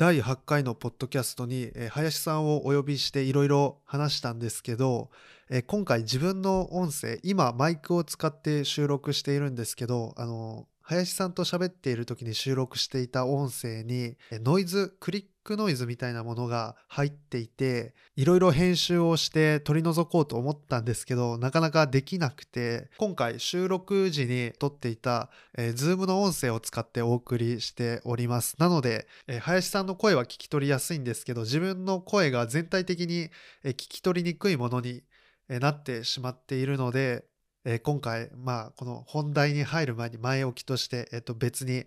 [0.00, 5.10] 第8回のポッドキャストに、え林さんをお呼びしていろいろ話したんですけど、
[5.50, 28.56] え今回自分の音声今マイクを使って収録しているんですけどあの林さんと喋っている時に収録していた音声にノイズクリックノイズみたいなものが入っていていろいろ編集をして取り除こうと思ったんですけどなかなかできなくて今回収録時に撮っていたえー、Zoom の音声を使ってお送りしております。
[28.58, 33.30] なので、えー林さんの声は聞き取りやすいんですけど、自分の声が全体的に、
[33.64, 35.02] えー聞き取りにくいものに、
[35.48, 37.24] えなってしまっているので、
[37.64, 41.86] えー今回、まあ、この本題に入る前に前置きとして、えっと別に、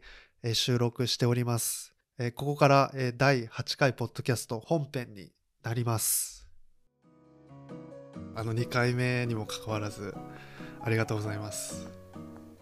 [0.54, 1.93] 収録しております。
[2.24, 6.48] えーここから、えー第8回ポッドキャスト本編になります。
[8.34, 10.16] あの2回目にもかかわらず、
[10.82, 11.92] ありがとうございます。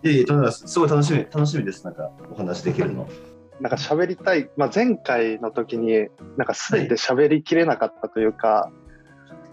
[0.01, 1.85] いえいえ、とんでもないですすごい楽しみ、楽しみです。
[1.85, 3.07] なんか、お話できるの。
[3.61, 8.71] なんか喋りたい、まあ、前回の時になんか全て喋りきれなかったというか、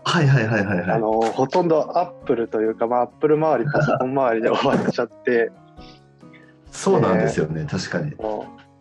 [0.05, 0.91] はいはいはいはいはい。
[0.91, 5.53] あのほとんどアップルというか、まあ、アップル周りパソコン周りで終わっちゃって
[6.73, 8.14] そうなんですよね、確かに。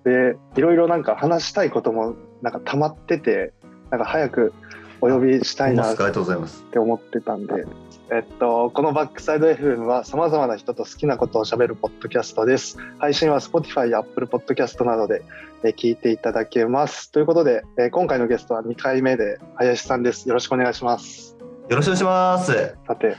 [0.03, 3.53] でいろいろなんか話したいこともなんか溜まってて
[3.89, 4.53] なんか早く
[5.01, 5.95] お呼びしたいなっ。
[6.71, 7.65] て思ってたんで、
[8.11, 12.77] えっと、このバックサイド FM はさまざまな人と好きなことをしゃべるポッドキャストです。
[12.97, 15.23] 配信は Spotify や Apple Podcast などで
[15.63, 17.11] えー聞いていただけます。
[17.11, 20.27] ということで、えー今回のゲストは2回目で林さんです。
[20.27, 21.37] よろしくお願いします。
[21.69, 22.51] よろしくお願いします。
[22.87, 23.17] さて、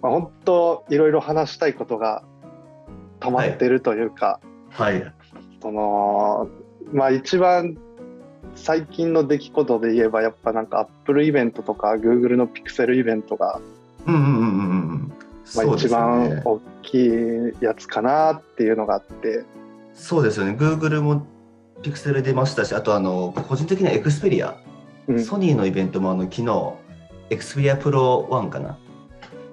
[0.00, 2.22] まあ、本当いろいろ話したいことが
[3.20, 5.12] 溜まってるというか、はい。
[5.60, 6.48] その
[6.92, 7.76] まあ一番
[8.54, 13.60] 最近の出来事で言えばやっぱなんか Apple イベントとか Google の Pixel イベントが
[14.06, 15.12] うんうんうんうんうん。
[15.54, 16.42] まあ、一番ね。
[16.44, 17.10] 大きい
[17.60, 19.44] やつかなっていうのがあって、
[19.94, 20.52] そうですよね。
[20.52, 21.26] Google も
[21.82, 24.54] Pixel 出ましたし、あとあの、個人的には Xperia、
[25.06, 26.74] うんソニーのイベントもあの昨日、
[27.30, 28.78] Xperia Pro 1かな？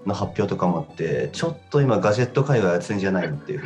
[0.06, 3.64] の発表とかもあって、ちょっと今ガジェット界隈熱いんじゃないのっていう。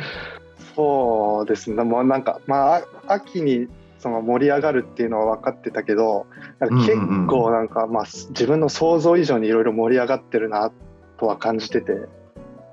[0.80, 1.84] そうですね。
[1.84, 2.82] もうなんかまああ
[3.14, 3.68] 秋に
[3.98, 6.26] その盛り上がるっていうのは分かってたけど
[6.58, 6.96] 結
[7.26, 10.72] 構なんか、まあ、自分の想像以上にいろいろ盛り上がってるな
[11.18, 12.08] とは感じてて。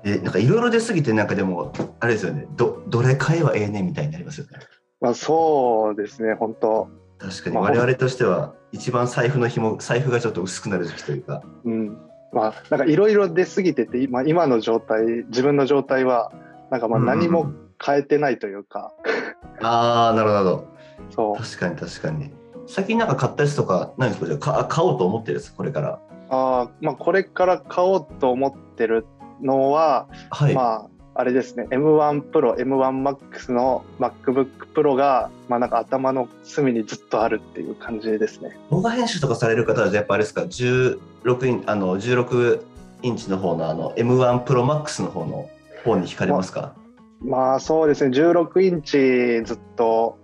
[0.04, 2.46] でなんかいろいろ出すぎてなんかでもあれですよね。
[2.56, 4.52] どどれ買えばええねんみたいになりますよね。
[5.00, 6.88] まあそうですね本当。
[7.18, 7.56] 確かに。
[7.56, 11.42] まあ我々としては一番財布の紐財布がちょっと薄くなる時期というか。
[11.64, 11.98] うん。
[12.32, 16.32] まあなんかいろいろ出過ぎてて今今の状態自分の状態は
[16.70, 18.92] なんかまあうんうん変えてないというか、
[19.62, 20.68] ああなるほど。
[21.10, 21.36] そう。
[21.36, 22.30] 確かに確かに。
[22.66, 24.26] 最近なんか買ったやつとか何ですか？
[24.26, 25.98] じゃあか買おうと思ってるんですこれから。
[26.30, 29.06] あーまあこれから買おうと思ってる
[29.40, 31.66] のは、はい、まああれですね。
[31.70, 38.56] M1 Pro M1Max の MacBook Pro がまあなんか頭の隅にずっとあるっていう感じですね。
[38.70, 42.62] 動画編集とかされる方はやっぱあれですか？16インあの16
[43.02, 45.48] インチの方のあの M1 Pro Max の方の
[45.84, 46.74] 方に惹かれますか？
[47.20, 50.18] まあそうですね16インチずっと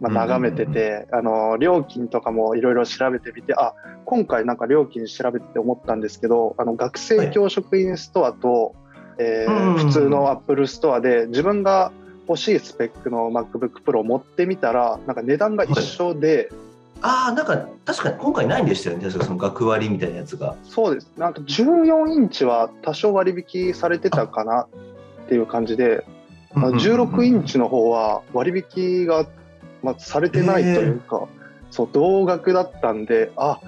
[0.00, 8.74] まあ眺めてて、あの料金とかもいろいろ調べてみてあ今回なんか料金調べてて思ったんですけどあの学生教職員ストアと、
[9.18, 11.92] えーうんうんうん普通のアップルストアで自分が
[12.28, 16.52] 欲しいスペックの MacBook Pro を盛ってみたらなんか値段が一緒で、
[17.00, 19.04] ああなんか確かに今回ないんでしたよね。
[19.04, 20.56] 確かその学割みたいなやつが。
[20.64, 21.10] そうです。
[21.16, 24.68] なんか14インチは多少割引されてたかな
[25.24, 26.04] っていう感じで、
[26.54, 29.26] あの16インチの方は割引が、
[29.82, 31.28] まあ、されてないというか、
[31.70, 33.60] そう同額だったんであ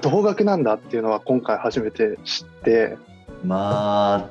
[0.00, 2.96] 同額なんだっていうのは今回初めて知って。
[3.44, 4.30] ま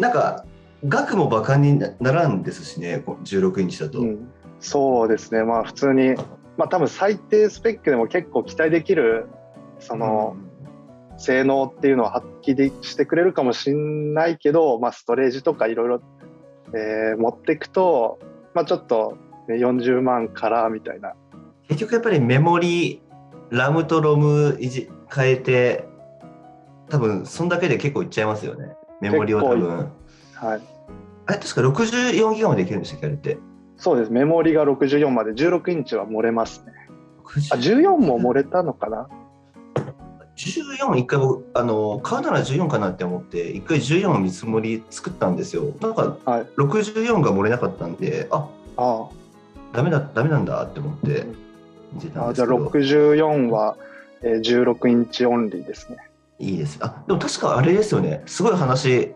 [0.00, 0.44] なんか
[0.86, 4.28] 額もバカにならんですしねこう16インチだと、うん、
[4.60, 5.42] そうですね。
[5.42, 6.14] まあ普通に
[6.56, 9.28] まあ多分最低スペックでも結構期待できる
[9.80, 10.36] その
[11.18, 16.02] 性能っていうのは発揮でしてくれるかもしれないけど、まあ、ストレージとかいろいろ
[16.74, 18.18] えー持っていくと、
[18.54, 19.16] まあ、ちょっと、
[19.48, 21.14] ね、40万からみたいな。
[21.68, 23.02] 結局やっぱりメモリ
[23.50, 25.86] ラムとロムいじ変えて
[26.88, 28.74] 多分そんだけで結構いっちゃいますよね。
[29.00, 29.76] メモリを多結分。
[29.78, 30.60] はい。
[31.26, 33.38] あれ確か64ギガまでいけるんでしたっけあれって？
[33.76, 34.12] そうです。
[34.12, 36.72] メモリが64まで16インチは盛れますね。
[37.52, 39.08] あ14も盛れたのかな？
[40.38, 45.64] 14一回僕あの買うなら14かなって思って一回14の見積もり作ったんですよ。
[45.80, 46.46] なんかはい。
[46.56, 48.46] 64が盛れなかったんであ
[48.76, 49.08] あ
[49.72, 51.26] ダメだダメなんだって思って
[51.92, 53.76] 見てたんあじゃあですけど64は、
[54.22, 55.98] えー16インチオンリーですね。
[56.38, 56.78] いいです。
[56.80, 58.22] あでも確かあれですよね。
[58.26, 59.12] すごい話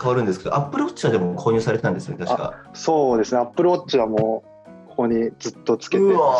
[0.00, 2.54] 変わるんですけどアップルウォッチはでも購入されたんですよね確か。
[2.74, 3.40] そうですね。
[3.40, 4.44] アップルウォッチはも
[4.90, 6.36] うこにずっとつけてうま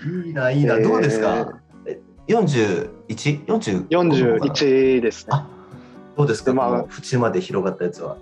[0.00, 0.28] して。
[0.28, 1.36] いいないいな、えーどうですか？
[1.36, 1.44] え
[2.32, 3.88] 41?40?
[3.88, 5.28] 41ですね。
[5.32, 5.48] あ
[6.16, 8.16] どうですか、でまあ縁まで広がったやつは。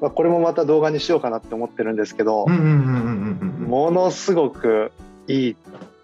[0.00, 2.46] まあ、これもまた動画にしようかなって思ってるんですけど。
[2.46, 4.92] ものすごく
[5.26, 5.56] いいっ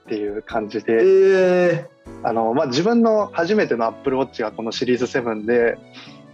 [0.08, 1.86] ていう感じえで、ー、
[2.22, 5.78] あのまあ、自分の初めての Apple Watch がこのシリーズ7で、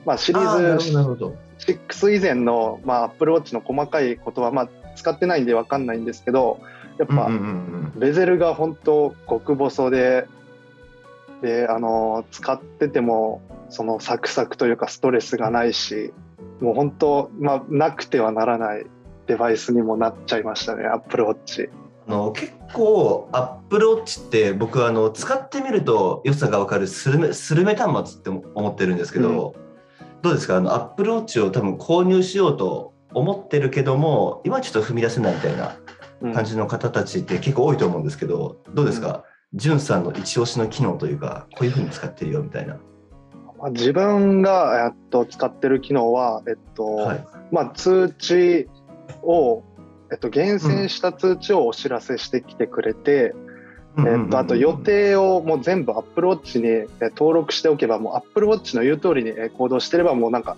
[0.06, 1.36] まあ、シリあーズほどなるほど。
[1.58, 6.60] 6以前の、まあ、Apple Watch の細かいことは、まあ、使ってないんで分かんないんですけど
[6.98, 10.28] やっぱ、うんうんうんベゼルが本当極細で
[11.42, 16.12] であの使っててもそのサクサクというかストレスがないし
[16.60, 18.86] もう本当、まあ、なくてはならない
[19.26, 21.70] デバイスにもなっちゃいましたね Apple Watch。
[22.06, 29.54] あの結構 Apple Watch って僕あの使ってみると良さが分かるスルメスルメ端末って思ってるんですけど、
[30.22, 30.56] どうですか？
[30.56, 35.76] あの Apple Watch を多分購入しようと思ってるけども今ちょっと踏み出せないみたいな
[36.20, 36.32] うん。
[36.32, 39.24] 感じの方たちって結構多いと思うんですけどどうですか、
[39.54, 42.76] じゅんさんの一押しの機能というかこういうふうに使ってるよみたいな。
[43.58, 48.68] まあ自分が、えっと、使ってる機能は、えっとはい、まあ、通知
[49.22, 49.64] を、
[50.12, 53.34] えっと、厳選した通知をお知らせしてきてくれて、
[53.98, 60.56] えっと、あと予定をもう全部 Apple Watch にえ登録しておけばもう Apple Watch の言う通りにえ行動してればもうなんか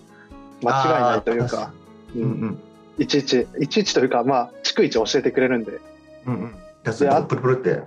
[0.63, 1.73] 間違いないというか、
[2.15, 2.29] ううん。
[2.29, 2.59] んうん。
[2.99, 5.81] いちいちいちいちというかまあ逐一教えてくれるんで。
[6.27, 6.55] うんうん。
[6.83, 7.83] だってあプルプルって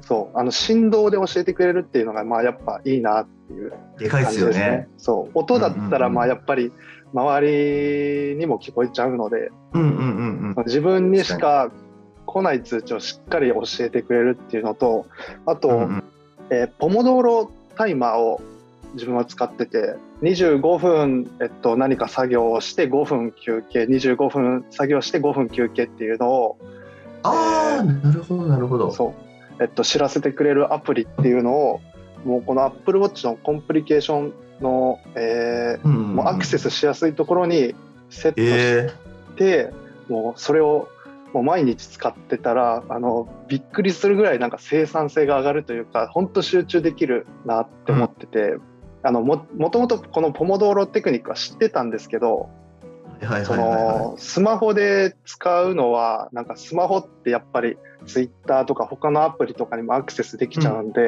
[0.00, 4.70] そうあの振動で教えてくれるっていうのがまあやっぱいいなっていうでかいですよ感じですね。
[4.78, 4.88] ね。
[4.98, 6.72] そう音だったらまあやっぱり
[7.14, 9.90] 周りにも聞こえちゃうのでうんうんう
[10.50, 10.64] んうん。
[10.66, 11.70] 自分にしか
[12.26, 15.06] 来ない通知をしっかり教えてくれるっていうのと
[15.46, 16.04] あと、うんうん
[16.50, 18.42] えーポモドーロタイマーを
[18.94, 26.58] 自分は使ってて25分、えっと、何か作業をして5分休憩25分作業して5分休憩っていうのを
[27.22, 28.90] ああ、なるほどなるほど。
[28.90, 29.14] そ
[29.58, 31.80] う、えっと、知らせてくれるアプリっていうのを
[32.24, 36.16] もうこの Apple Watch のコンプリケーションの、えーうんうんうん。
[36.16, 37.74] もうアクセスしやすいところに
[38.10, 38.90] セットしえ
[39.36, 39.72] て、
[40.08, 40.88] もうそれを
[41.32, 48.56] もう毎日使ってたらあのびっくりするぐらいなんか生産性が上がるというか本当集中できるなって思ってて、
[49.02, 52.50] あのももともとこのポモドーロテクニックは知ってたんですけど、
[53.44, 57.76] そのスマホで使うのはなんかスマホってやっぱり
[58.06, 61.00] ツイッターとか他のアプリとかにもアクセスできちゃうんで、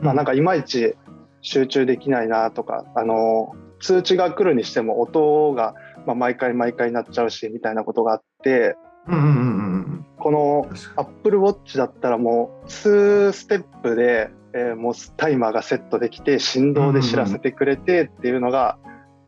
[0.00, 0.04] い。
[0.04, 0.94] まあなんかいまいち
[1.40, 5.74] 集中できないなとかあの通知が来るにしても音が
[6.06, 8.76] まあ毎回毎回なっちゃうしみたいなことがあって
[9.08, 18.78] うんうんうんうんこの Apple Watch だったらもう2ステップで、えーもうタイマーがセットできて振動で知らせてくれてっていうのが、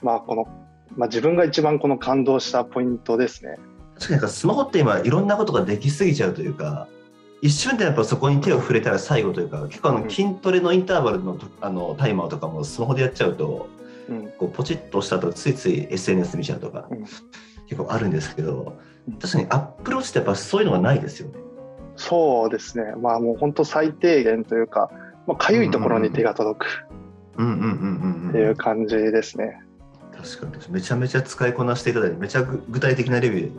[0.03, 0.47] まあこの、
[0.97, 3.59] まあ、自分が一番この感動したポイントですね。
[3.95, 6.89] に確かにスマホって今いろんなことができすぎちゃうというか
[7.43, 13.69] 一瞬でやっぱそこに手を触れたら最後というか結構あうんの筋トレのインターバルのとあのタイマーとかもスマホでやっちゃうと
[14.09, 17.05] うんこうポチッと押した後ついつい SNS 見ちゃうとかうん
[17.67, 18.77] 結構あるんですけど
[19.21, 21.35] 確かにアップローチってやっぱそういうのがないですよね。
[21.97, 22.93] そうですね。
[23.01, 24.91] まあもう本当最低限というか、
[25.27, 26.87] まあ、かゆいところに手が届く
[27.39, 29.61] うんうんうんうんっていう感じですね。
[30.25, 30.73] 確かに。
[30.73, 33.53] めちゃめちゃ使いこなしていただいてめちゃぐ具体的なレビュー。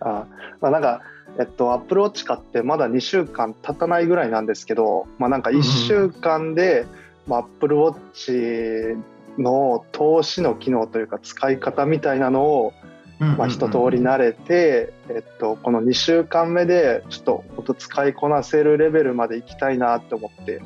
[0.00, 0.26] あ
[0.60, 1.02] まあ、なんか、
[1.38, 6.86] えっと、アップルウォッチ買ってまだ2週間経たないぐらいなんですけど、まあ、なんか1週間で、
[7.26, 12.72] まあ、アップルウォッチの投資の機能というか使い方みたいなのを、
[13.18, 20.60] まあ、一通り慣れて、えっと、この2週間目でちょっと本当使いこなせるレベルまで行きたいなって思って、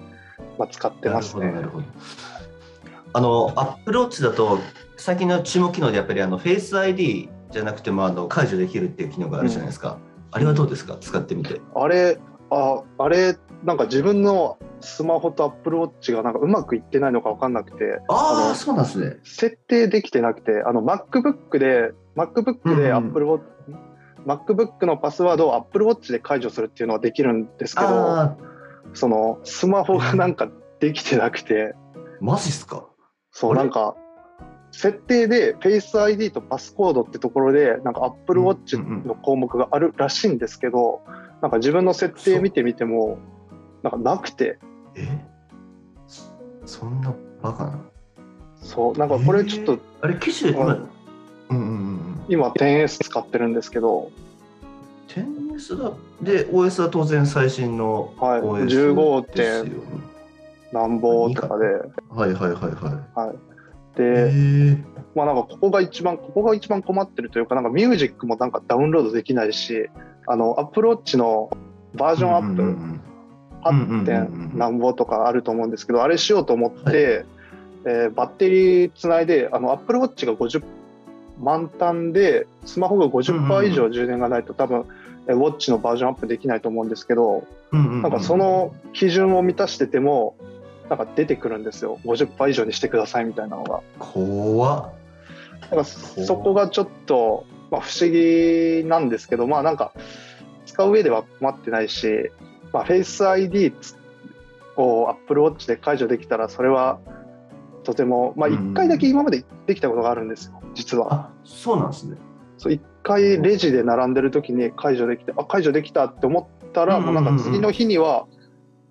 [0.58, 1.52] まあ、使ってますね。
[1.52, 2.18] なるほどなるほど。
[3.14, 4.58] あのアップローチだと
[5.00, 9.98] 最近の注目機能でやっぱりあのフェイス ID じゃなくてもあの解除できるっていう機能があるじゃないですか、
[10.32, 10.96] あれはどうですか？
[11.00, 11.60] 使ってみて。
[11.74, 12.18] あれ
[12.50, 19.16] ああれなんか自分のスマホとアップルウォッチがなんかうまくいってないのか分かんなくてああそうなんですね。
[19.22, 23.08] 設定できてなくてあの MacBook で MacBook でうんうん。
[23.08, 23.40] Apple Watch、
[24.26, 28.36] MacBook のパスワードを Apple Watch で解除するっていうのはできるんですけどあ
[28.94, 30.48] そのスマホがなんか
[30.80, 31.74] できてなくて。
[32.20, 32.86] ーマジっすか？
[33.30, 33.94] そうなんか
[34.70, 39.06] 設定で Face ID とパスコードってところでなんか Apple Watch うんうんうん。
[39.08, 41.02] の項目があるらしいんですけど
[41.40, 43.18] なんか自分の設定見てみても
[43.82, 44.58] なんかなくて。
[44.94, 45.24] え？
[46.66, 47.80] そんなバカな
[48.60, 49.80] そうなんかこれちょっとえー？
[50.02, 50.88] あれ機種今うん。
[51.50, 52.24] うんうんうんうん。
[52.28, 54.10] 今 10S 使ってるんですけど。
[55.08, 55.92] 10S だ。
[56.20, 59.80] で OS は当然最新のはい OS 15ですよ点ね
[60.72, 61.64] なんぼとかで。
[62.10, 63.28] はいはいはいはい。
[63.28, 63.36] はい
[65.14, 69.88] まあなんかここが一番ここが一番困ってるというかなんかミュージックもなんかダウンロードできないし
[70.28, 71.50] あの、アップルウォッチの
[71.94, 73.00] バージョンアップ、うんうんうん
[73.60, 77.24] 8うんうんうんう点ん何ぼとかあると思うんですけど、あれしようと思って、
[77.84, 80.62] えーバッテリーつないで、あの、アップルウォッチが50
[81.40, 84.84] 満タンで、スマホが50%以上充電がないと、多分、
[85.26, 90.36] えーウォッチのバージョンアップできないと思うんですけど、うんうんうんなんかその基準を満たしてても、
[90.88, 91.98] なんか出てくるんですよ。
[92.04, 93.82] 50%以上にしてくださいみたいなのが。
[93.98, 94.98] 怖っ
[95.62, 99.92] だからそこがちょっと、まあ、不思議なんですけど、まあなんか
[100.66, 102.30] 使う上では困ってないし、
[102.72, 103.74] まあ、Face ID
[104.76, 107.00] を Apple Watch で解除できたらそれは
[107.84, 111.12] とても、まあうん1回だけ今までできたことがあるんですよ、実は。
[111.12, 112.16] あそうなんですね
[112.56, 118.26] そう1回レジで並んでる時に解除できて、あ、解除できたって思ったら、うんもうなんか次の日には、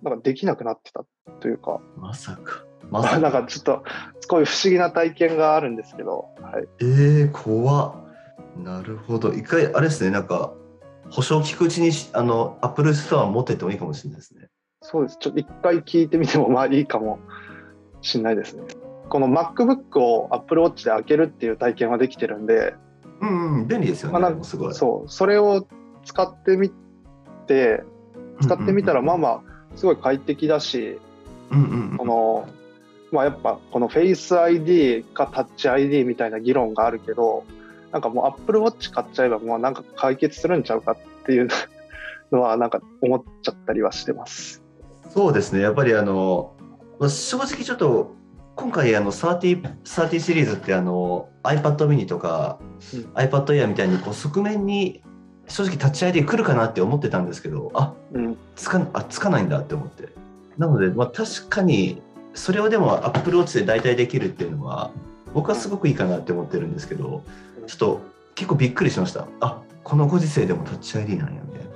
[0.01, 1.05] なんかできなくなってた
[1.39, 2.63] というか、まさか。
[2.89, 3.83] まさなんかかちょっと、
[4.29, 6.67] こういう不思議な体験があるんですけど、はい。
[6.81, 8.07] えー、怖っ。
[8.63, 9.33] なるほど。
[9.33, 10.09] 一回あれですね。
[10.09, 10.53] なんか
[11.11, 14.47] 保証効くうちにしあのアップルストア持ってってもいいかもしれないですね。
[14.81, 15.17] そうです。
[15.19, 17.19] ちょっと一回聞いてみてもまあいいかも
[18.01, 18.63] しれないですね。
[19.09, 22.73] この MacBook を Apple Watch で開けるっていう体験はできてるんで、
[23.21, 23.67] うんうん。
[23.67, 24.73] 便利ですよね、まあなんかすごい。
[24.73, 25.67] そう、それを
[26.03, 26.71] 使ってみ
[27.47, 27.83] て、
[28.41, 29.43] 使ってみたらまあまあ、
[29.77, 30.99] すごい快適だし、
[31.51, 31.97] うんうんうん。
[31.97, 32.47] この、
[33.11, 37.45] まあやっぱこの Face ID か Touch ID みたいな議論があるけど、
[37.91, 41.47] なんかもう Apple Watch 買っちゃえばもうなんか解決するんちゃうかっていう
[42.31, 44.63] のは なんか思っちゃったりはしてます。
[45.09, 45.61] そうですね。
[45.61, 46.53] やっぱりあの
[46.99, 48.15] まあ正直ちょっと
[48.55, 52.59] 今回あの30 30シリーズってあの iPad mini とか、
[52.93, 52.99] うん。
[53.13, 55.01] iPad Air みたいにこう側面に
[55.47, 58.37] 正直タッチ ID 来るかなって思ってたんですけどあうん。
[58.55, 60.09] つかあつかないんだって思って。
[60.57, 62.01] なので、まあ、確かに
[62.33, 64.91] それをでも Apple Watch で代替できるっていうのは
[65.33, 67.23] 僕はすごくいいかなって思ってるんですけど
[67.67, 68.01] ちょっと
[68.35, 69.27] 結構びっくりしました。
[69.39, 71.67] あこのご時世でもタッチ ID なんやみたいな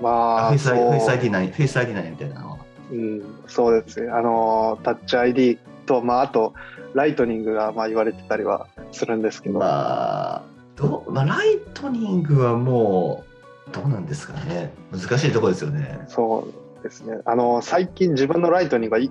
[0.00, 2.58] まあ、あフェイス ID なんやフェイス ID なんやみたいなのは。
[2.90, 4.10] うん、そうですね。
[4.10, 6.54] あの、タッチ ID と、まあ、あと、
[6.94, 10.42] ライトニングがまあ言われてたりはするんですけど、まあ
[10.80, 13.24] どう、まあ、ライトニングはも
[13.68, 14.72] うどうなんですかね。
[14.90, 16.04] 難しいところですよね。
[16.08, 16.48] そ
[16.80, 17.18] うですね。
[17.26, 19.10] あの、最近自分のライトニングがい、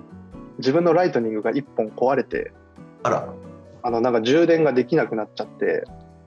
[0.57, 2.51] 自分のライトニングが1本壊れて、
[3.03, 3.33] あら。
[3.83, 5.85] あの、なんか充電ができなくなっちゃって、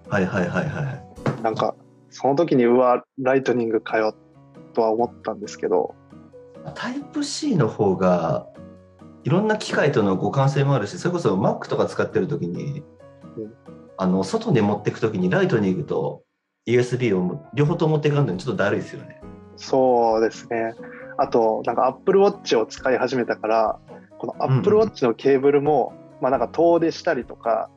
[0.09, 1.43] はいはいはいはい。
[1.43, 1.75] なんか、
[2.11, 4.15] その時に、うわ、ライトニングかよ、
[4.75, 5.95] とは思ったんですけど、
[6.75, 8.47] タイプ C の方が
[9.25, 12.85] いろんな機械との互換性もあるしそれこそ Mac とか使ってる時に、
[13.37, 16.23] うんあの外に持っていく時にライトニングと
[16.67, 19.21] USB を両方とも持っていかんのにちょっとだるいですよね。
[19.57, 20.75] そうですね。
[21.19, 23.79] あと、なんか Apple Watch を使い始めたから、
[24.19, 27.69] この Apple うんうん Watch のケーブルも、まあなんか遠出したりとか、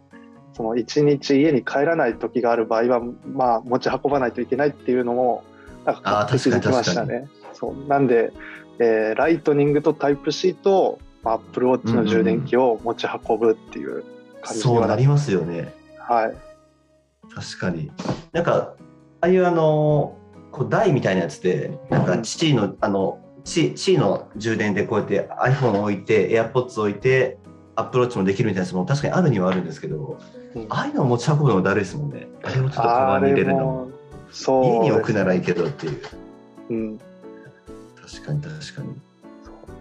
[0.54, 3.02] その一日家に帰らない時がある場合は、
[3.34, 5.44] まあ持ち運ばないといけないっていうのも、
[5.86, 7.28] なんか確認できましたね。
[7.54, 7.88] そう。
[7.88, 8.32] なんで、
[8.80, 14.04] えーライトニングとタイプ C と、まあ、Apple Watch の充電器を持ち運ぶっていう
[14.42, 15.74] 感じにそうはななりますよね。
[16.08, 16.36] はい。
[17.34, 17.92] 確かに。
[18.32, 18.76] なんか、
[19.22, 20.18] ああいうあの、
[20.52, 27.38] こう台みたいなやつで、なんか父の、あの、父父の充電でこうやって iPhone を置いて、AirPods を置いて、
[27.76, 30.18] Apple Watch もできるみたいなやつも確かにあるにはあるんですけど、
[30.56, 32.28] うんああいうのを持ち運ぶのもだるいですもんね。
[32.44, 33.72] あれをちょっとカバあンに入れれるのも。
[33.88, 33.92] も、
[34.32, 36.02] そう家に置くならいいけどっていう。
[36.70, 36.98] うん。
[36.98, 38.96] 確かに確かに。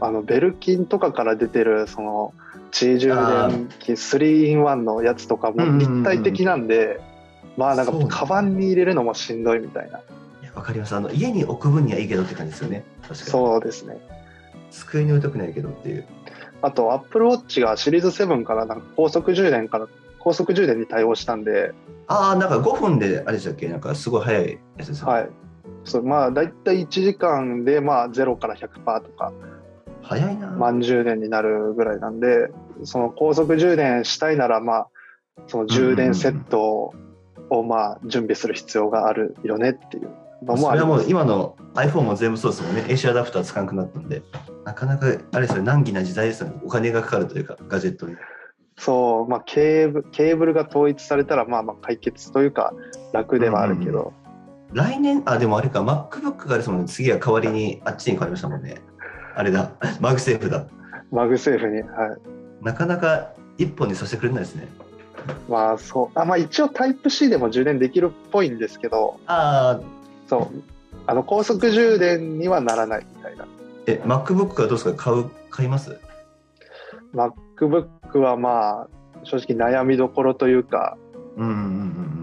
[0.01, 2.35] あのベルキンとかから出てるその
[2.71, 7.01] 地充電器 3in1 のやつとかも立体的なんで、
[7.57, 10.01] まあなんかそうなんだカバンに入れるのもしんどいみたいな。
[10.55, 10.95] わかります。
[10.95, 12.85] あの家に置く分にはいいけどって感じですよね。
[13.03, 13.31] 確かに。
[13.31, 13.99] そうですね。
[14.71, 16.05] 机に置いとくないけどっていう。
[16.63, 21.73] あと Apple Watch がシリーズ7からなんか高速充電から高速充電に対応したんで、
[22.07, 23.69] ああ、なんか5分であれでしたっけ？
[23.69, 25.13] なんかすごい早いやつですよね。
[25.13, 25.29] はい。
[25.85, 28.69] そうまあ大体1時間でまあ0から100%
[29.03, 29.33] とか
[30.05, 30.49] 早いな。
[30.51, 32.49] 満充電になるぐらいなんで、
[32.85, 34.89] その高速充電したいならまあ
[35.47, 36.93] その充電セット
[37.51, 40.11] をまあ準備する必要があるよねっていう
[40.43, 41.11] のもそれはもうあります。
[41.11, 42.83] 今の iPhone も全部そうですもんね。
[42.83, 44.23] AC アダプター使わなくなったんで、
[44.65, 46.61] なかなかあれですよね、難儀な時代ですよね。
[46.65, 48.17] お金がかかるというか、ガジェットに。
[48.77, 52.75] そう、まあケーブケーブルが統一されたらまあまあ解決というか
[53.13, 54.13] 楽ではあるけど、
[54.73, 56.87] 来年、あ、でもあれか、MacBook があれですもんね。
[56.89, 58.83] 次は代わりにあっちに変わりましたもんね。
[59.35, 60.67] あれだ、マグセーフだ。
[61.11, 62.65] マグセーフに、はい。
[62.65, 64.69] なかなか一本にさせてくれないですね。
[65.49, 69.81] まあそう、あまあ一応タイプ C でも充電できるっぽいんですけど、ああ、
[70.29, 70.63] そう、
[71.07, 73.47] あの高速充電にはならないみたいな。
[73.87, 75.13] え、MacBook はどうですか？
[75.13, 75.99] 買う、買います
[77.15, 78.89] ？MacBook はまあ
[79.25, 80.97] 正直悩みどころというか、
[81.37, 82.14] うんうんうん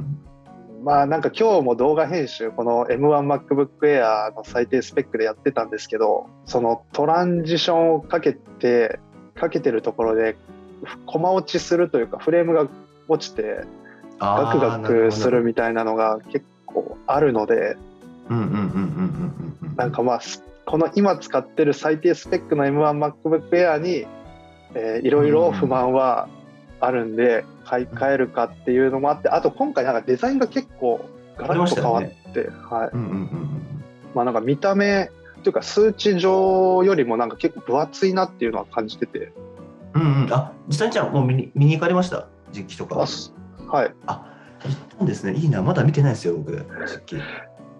[0.83, 8.99] まあなんか今日も動画編集この M1MacBook Air の最低スペックでやってたんですけどそのトランジションをかけて
[9.35, 10.35] かけてるところで
[11.05, 12.67] コマ落ちするというかフレームが
[13.07, 13.63] 落ちて
[14.19, 17.77] ガクガクするみたいなのが結構あるので
[19.75, 20.21] なんかまあ
[20.65, 24.07] この今使ってる最低スペックの M1MacBook Air に、
[24.73, 26.27] えー、いろいろ不満は
[26.81, 31.07] あるんで買い替えるかっていうのもあってあと今回なんかデザインが結構
[31.37, 32.95] ガラッと変わって、はい。
[34.13, 35.09] まあなんか見た目
[35.43, 39.31] というか数値上よりもなんか結構分厚いなっていうのは感じてて。
[39.93, 40.33] うんうん。
[40.33, 42.27] あ実際にじゃあもう見に見に行かれました？
[42.51, 42.95] 実機とか。
[42.95, 43.93] はい。
[44.07, 44.27] あ
[44.63, 45.33] 行ったんですね。
[45.33, 45.61] いいな。
[45.61, 46.51] まだ見てないですよ僕。
[46.51, 47.15] 実機。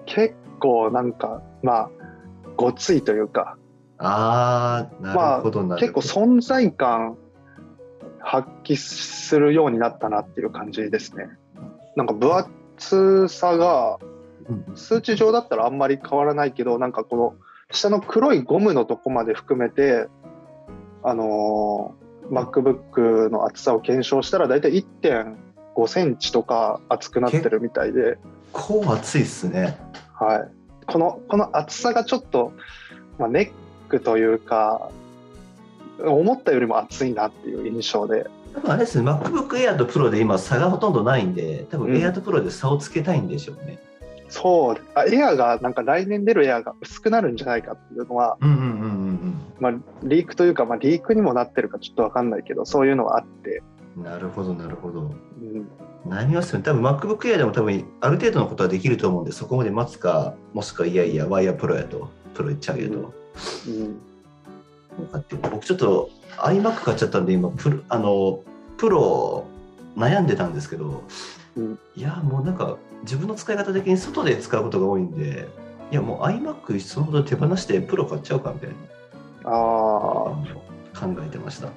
[0.06, 1.90] 結構なんかまあ
[2.56, 3.58] ごついというか。
[3.98, 5.64] ああなるほど。
[5.64, 7.18] まあ、結構存在感
[8.24, 11.30] 発揮するようになったなっていう感じですね。
[11.96, 12.34] なんか分
[12.78, 14.00] 厚さが
[14.76, 17.36] 数値上だったらあんまり変わらないけどなんかこの
[17.72, 20.08] 下の黒いゴムのとこまで含めて
[21.04, 28.02] あのー、MacBook の厚さを検証したら大体1.5センチとか厚くなってるみたいで。
[28.02, 28.20] 結
[28.54, 29.78] 構厚いっすね。
[30.14, 30.52] はい。
[30.86, 32.52] このこの厚さがちょっと、
[33.18, 33.52] まあ、ネッ
[33.90, 34.92] クというか
[36.06, 38.30] 思ったよりも厚いなっていう印象で。
[38.54, 43.80] 多分あれですね、MacBook Air と Pro で今差がほとんどないんで、多分 Air と Pro で差をつけたいんでしょうね。
[44.26, 48.38] うん、そう、あ Air がなんか来年出る Air が薄くなるんじゃないかっていうのは、
[49.60, 49.72] まあ、
[50.04, 53.64] リークというか、まあ、リークにもなってるかちょっと分かんないけど、そういうのがあって。
[53.96, 55.12] なるほど、なるほど。
[55.42, 55.68] うん、
[56.08, 56.66] 悩みますよね。
[56.66, 63.14] 多分 MacBook Air でも多分ある程度のことはできると思うんで、そこまで待つか、もしくは、いやいや、ワイヤープロやと、プロいっちゃうよと。
[63.68, 64.11] うん
[65.52, 68.40] 僕ちょっと iMac 買っちゃったんで今プロあの
[68.78, 69.46] プロ
[69.96, 71.04] 悩んでたんですけど、
[71.56, 75.48] うん、いやもうなんか自分の使い方的に外で使うことが多いんで
[75.92, 78.76] いやもう iMac そのほど手放してプロ買っちゃうかみたいな
[79.46, 81.70] あ考えてました、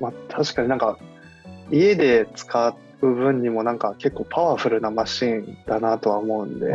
[0.00, 0.98] まあ、確かになんか
[1.70, 6.66] 家で使う分にもなんか結構パワフルなマシンだなとは思うんで。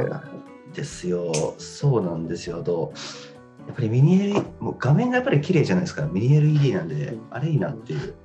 [0.74, 1.32] ですよ。
[1.58, 2.64] そうなんですよ。
[2.64, 2.94] と
[3.70, 6.08] やっぱりミニ LED もう画面がやっぱり綺麗じゃないですか。
[6.08, 8.16] ミニ LED なんで、あれいいなっていう。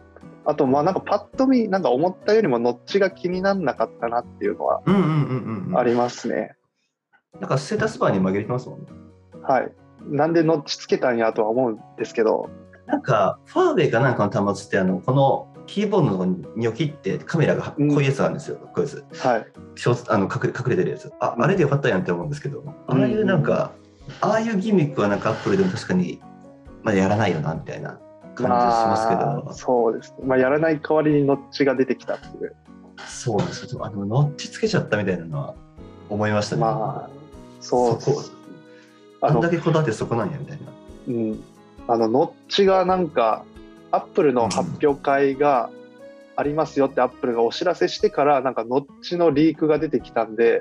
[0.46, 4.80] あとまあなんかパッと見なんか思ったよりもノッチが気にならなかったなっていうのは
[5.78, 6.56] ありますね、
[7.40, 8.86] なんかステータスバーに紛れてますもんね。
[9.42, 9.72] はい。
[10.06, 12.48] なんでノッチつけたんやとは思うんですけど。
[12.86, 19.26] なんかファーウェイかなんかの端末ってあのこのキーボードのとこにニョキってカメラがこういうやつあるんですよ、こういうやつ。
[19.26, 19.46] はい。
[20.08, 21.12] あの隠れ隠れてるやつ。
[21.20, 23.72] あ、あれでよかったやんって思うんですけど、ああいうなんか、
[24.20, 26.20] ああいうギミックはなんかアップルでも確かに、
[26.82, 27.98] まあ、やらないよなみたいな
[28.34, 32.54] 感じしますけど、まあ、そうですね、まあ、やらない代わりにノッチが出てきたっていう。
[33.06, 33.84] そうなんですよ。
[33.84, 35.54] あのノッチつけちゃったみたいなのは
[36.08, 36.62] 思いましたね。
[36.62, 37.10] まあ
[37.60, 38.22] そうそこ
[39.20, 40.62] あんだけこだわってそこなんやみたいな。
[41.08, 41.42] うん。
[41.86, 43.44] あのノッチがなんか
[43.90, 45.70] アップルの発表会が
[46.36, 50.60] ありますよってアップルがお知らせしてからなんかノッチのリークが出てきたんで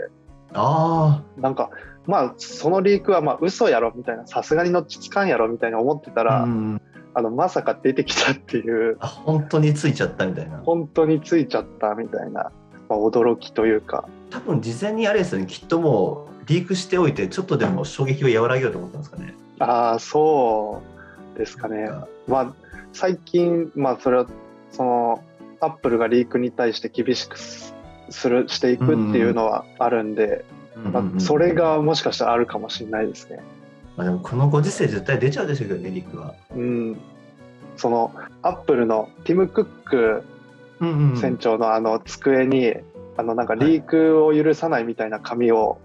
[0.53, 1.71] ああなんか
[2.05, 6.81] まあそのリークはまあ嘘やろみたいなさすがにのっちつかんやろみたいに思ってたら、うん、
[7.13, 8.97] あのまさか出てきたっていう。
[8.99, 10.57] あ本当についちゃったみたいな。
[10.59, 12.51] 本当についちゃったみたいな、
[12.89, 14.07] まあ、驚きというか。
[14.29, 19.35] 多分事前にあれですよねきっともうリークしておいてちょっとでも衝撃を和らげようと思ったんですかね。
[19.59, 20.81] ああそ
[21.35, 21.89] うですかね。
[22.27, 22.53] まあ
[22.91, 24.27] 最近まあそれは
[24.71, 25.23] その
[25.61, 27.73] アップルがリークに対して厳しくす
[28.27, 30.62] るしていくっていうのはあるんで、まあ、
[31.19, 33.39] それがもしかしたらあるかもしれないですね。
[33.95, 36.33] まあ、でもこのご時世絶対出ちゃうでしょうけどね、リックは。
[36.55, 36.97] うん。
[37.75, 40.23] そのアップルのティム・クック
[40.79, 42.73] 船長のあの机に、
[43.17, 45.79] あのなんかリークを許さないみたいな紙を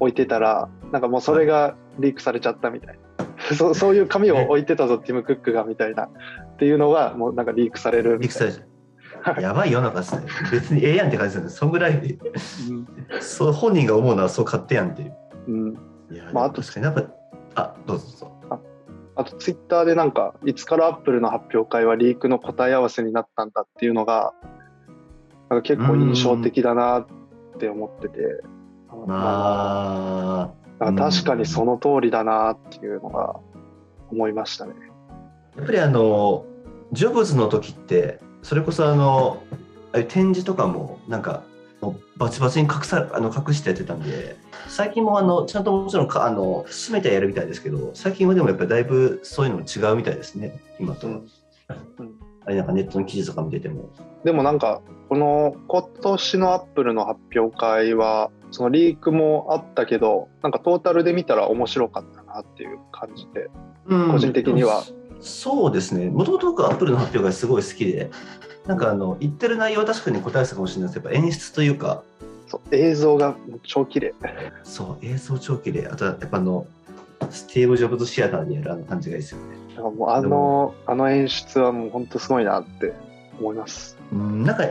[0.00, 2.98] 置いてたら、なんかもうそれがリークされちゃったみたいな。
[3.54, 8.68] そそういう紙を置いてたぞ、ティム・クックがみたいなっていうのがもうなんかリークされるリークされちゃう
[9.40, 10.26] やばい世の中ですね。
[10.50, 11.50] 別にええやんって感じですよね。
[11.50, 12.18] そんぐらいで、
[12.70, 12.86] うん、
[13.20, 15.14] そう本人が思うのはそう勝手やんっていう。
[15.48, 15.78] うん、
[16.10, 17.04] いや、まあ、あと確かになんか、
[17.54, 18.32] あどうぞどうぞ。
[18.50, 18.58] あ
[19.16, 24.32] あとツイッターでなんか、いつからアップルの発表会はリークの答え合わせになったんだっていうのが、
[25.50, 27.06] なんか結構印象的だなっ
[27.58, 28.42] て思ってて、
[29.06, 33.40] まあ、確かにその通りだなっていうのが
[34.10, 34.74] 思いましたね。
[35.56, 36.44] やっぱりあの、
[36.92, 39.42] ジョブズの時って、それこそあの
[39.92, 41.42] 展示とかもなんか
[41.80, 44.36] もうバチバチに隠さあの隠してやってたんで
[44.68, 51.28] 最近もあのちゃんともちろんかあの進めてやるみたいですけど最近はでもやっぱりだいぶそういうのも違うみたいですね今と、うん、
[52.44, 53.90] あれなんかネットの記事とか見てても。
[54.24, 63.48] でもなんかこの今年のアップルの発表会はそのリークもあったけどなんかトータルで見たら面白かったなっていう感じで
[63.86, 64.12] うん。
[64.12, 64.82] 個人的には
[65.20, 66.10] そうですね。
[66.10, 68.10] もともと僕アップルの発表会すごい好きで
[68.66, 71.00] なんかあの言ってる内容は確かに答えてたかもしれないです。
[71.00, 72.02] けどやっぱ演出というか。
[72.46, 74.14] そう映像が超綺麗。
[74.64, 75.86] そう映像超綺麗。
[75.86, 76.66] あとはやっぱあの
[77.30, 79.44] スティーブ・ジョブズシアターでやるあの感じがいいですよね。
[79.74, 82.94] なんかもうあのあの演出はもう本当すごいなって
[83.38, 83.98] 思います。
[84.12, 84.64] うんなんか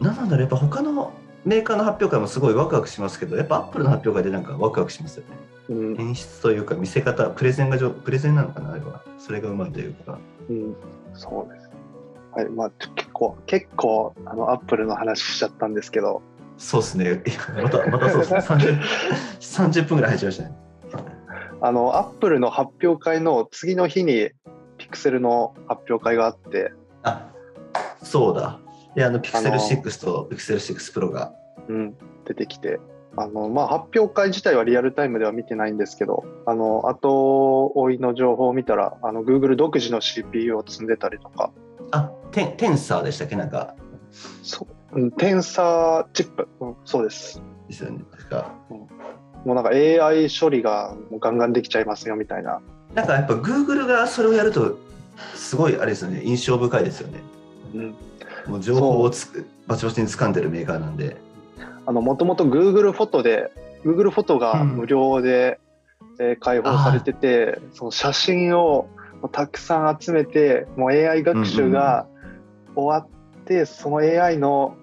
[0.00, 0.40] なんなんだろう。
[0.40, 1.12] やっぱ他の
[1.46, 5.36] メーカーの発表会もすごいワクワクしますけどやっぱアップルの発表会でなんかワクワクしますよね。
[5.68, 9.02] うん、演出というか見せ方プレゼンが上プレゼンなのかなあれは。
[9.16, 10.18] それがうまいというか。
[10.50, 10.76] うん、
[11.14, 11.70] そうです。
[12.32, 16.20] はいまあ結構結構あのアップルの話しちゃったんですけど。
[16.58, 17.22] そうですね。
[17.62, 18.40] またまたそうですね。
[19.38, 20.56] 30, 30分ぐらい入っちゃいましたね。
[21.60, 24.30] あのアップルの発表会の次の日に
[24.78, 26.72] ピクセルの発表会があって。
[27.04, 27.28] あ
[28.02, 28.58] そうだ
[28.96, 31.32] であのピクセル6とピクセル6プロが。
[31.68, 32.80] うん、出てきて。
[33.18, 41.50] あの、まあ、発表会自体はリアルタイムでは見てないんですけどあの後追いの情報を見たらあの Google 独自の CPU を積んでたりとか。
[41.92, 43.36] あテンテンサーでしたっけ？
[43.36, 43.74] なんか。
[44.42, 47.42] そううんテンサーチップ、うん、そうです。
[47.68, 48.04] ですよね。
[48.10, 48.54] 確か。
[48.70, 52.60] もうなんか AI 処理がもうガンガンできちゃいますよみたいな、
[52.94, 54.78] なんかやっぱ Google がそれをやると
[55.34, 56.22] すごいあれですよね。
[56.24, 57.20] 印象深いですよね。
[57.74, 57.94] うん、
[58.48, 61.16] もう情報をつくバチバチに掴んでるメーカーなんで。
[61.88, 63.52] あのもともと Google フォトで
[63.84, 65.60] Google フォトが無料で、
[66.18, 68.88] えー開放されててその写真を
[69.32, 72.06] たくさん集めてもう AI 学習が
[72.74, 74.76] 終わって、その AI の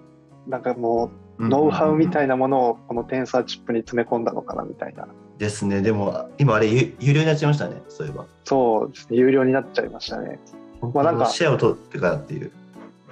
[0.46, 5.08] なんかもうノウハウみたいいなものをこのテンサーチップに詰め込んだのかなみたいな。
[5.38, 5.82] ですね。
[5.82, 8.26] でも今あれ有有料になっちゃいましたねそういえば。
[8.44, 9.16] そうですね。
[9.16, 10.38] 有料になっちゃいましたね、
[10.92, 12.52] まあなんかシェアを取ってからっていう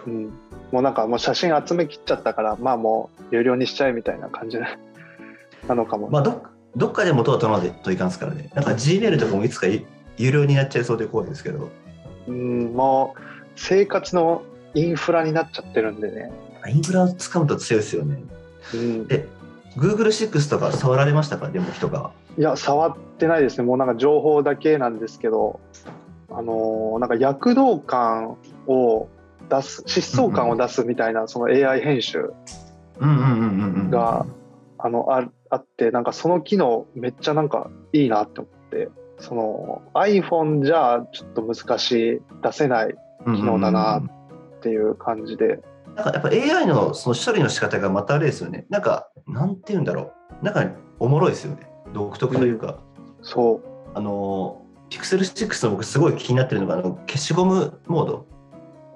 [0.06, 0.32] うん、
[0.72, 4.76] もうなんかもう写真集めきっちゃったからまあもう有料にしちゃえみたいな感じな
[5.68, 6.42] なのかも、まあどっ
[6.74, 8.50] どっかで元は取らないといかんですからね。
[8.54, 9.84] なんか Gmail とかもいつかい
[10.16, 11.68] 有料になっちゃいそうで怖いですけど。
[12.26, 13.20] うん、もう
[13.56, 14.42] 生活の
[14.74, 16.32] インフラになっちゃってるんでね。
[16.68, 18.22] インフラを掴むと強いですよね。
[18.74, 19.28] うん、え
[19.76, 21.48] Google6 とか触られましたか？
[21.48, 22.10] でも人が。
[22.38, 23.64] いや、触ってないですね。
[23.64, 25.60] もうなんか情報だけなんですけど、
[26.30, 29.08] あのーなんか躍動感を
[29.52, 32.32] 出す、疾走感を出すみたいな、その AI 編集
[33.90, 34.26] が、
[34.78, 38.88] あの、ああって、なんかその機能めっちゃなんかいいなって思って、
[39.18, 42.94] その iPhone じゃちょっと難しい、出せない
[43.26, 45.60] 機能だなっていう感じで、
[45.94, 48.64] なんかやっぱ AI のその処理の仕方がまたあれですよね。
[48.70, 50.44] なんか、なんて言うんだろう。
[50.44, 50.66] なんか
[50.98, 51.70] おもろいですよね。
[51.92, 52.78] 独特というか。
[53.20, 53.62] そう。
[53.94, 58.31] あの、Pixel 6の僕すごい気になってるのが、あの消しゴムモード。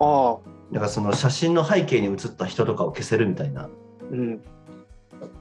[0.00, 0.38] ああ、
[0.70, 3.68] なんかその写真の背景に写った人とかを消せるみたいな。
[4.11, 4.40] うん。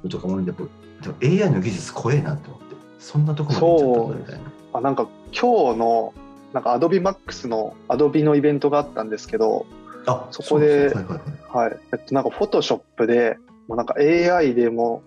[0.03, 0.69] のとかもあるんで、僕
[1.01, 2.75] でも AI の技術怖えなって思って。
[2.99, 4.51] そんなとこまで行っちゃったんだみたいな。
[4.73, 6.13] あなんか今日の
[6.53, 9.65] なんか AdobeMax の Adobe のイベントがあったんですけど、
[10.05, 11.79] あそこではいはいはいはい。
[11.93, 13.37] えっと、なんか Photoshop で
[13.67, 15.03] もうなんか AI でも、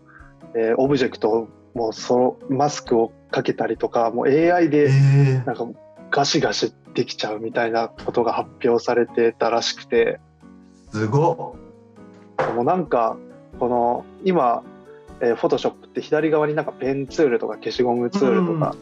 [0.54, 5.46] えーオブジェクトをもうそのマスクをかけたりとかもう AI えでー。
[5.46, 5.66] なんか
[6.10, 10.20] ガシガシできちゃうみたいなことが発表されてたらしくて。
[10.90, 11.56] すご
[12.54, 13.16] もうなんか
[13.58, 14.62] この今、
[15.20, 18.74] えー、Photoshop って左側になんかペンツールとか消しゴムっツールとか、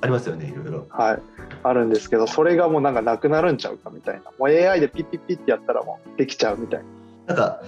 [0.00, 0.86] ありますよね、いろいろ。
[0.88, 1.22] はい、
[1.62, 4.22] あるんですけどそれがもうなんかなくなるんちゃうかみたいな。
[4.38, 6.80] もう AI でピッピッピッってやったらもうできちゃうみたい
[7.26, 7.34] な。
[7.34, 7.62] なんか、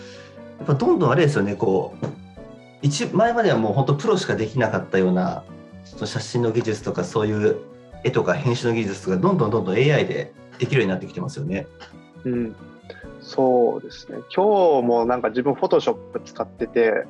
[0.58, 2.06] やっぱどんどんあれですよね、こう、
[2.82, 5.44] 一前まではもう本当プロしかできなかったような、
[5.84, 7.56] その写真の技術とかそういう
[8.04, 11.66] 絵とか編集の技術がどんどんどんどん AI でできるようになってきてますよね。
[12.24, 12.54] うん、
[13.20, 14.18] そうですね。
[14.34, 17.06] 今日もなんか自分 Photoshop 使ってて、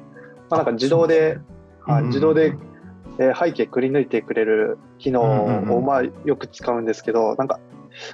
[0.48, 1.38] まあ、なんか自動で
[1.80, 2.54] はいうん自動で、
[3.18, 5.70] えー背景くり抜いてくれる機能うんうんうん。
[5.76, 7.60] をまあよく使うんですけどなんか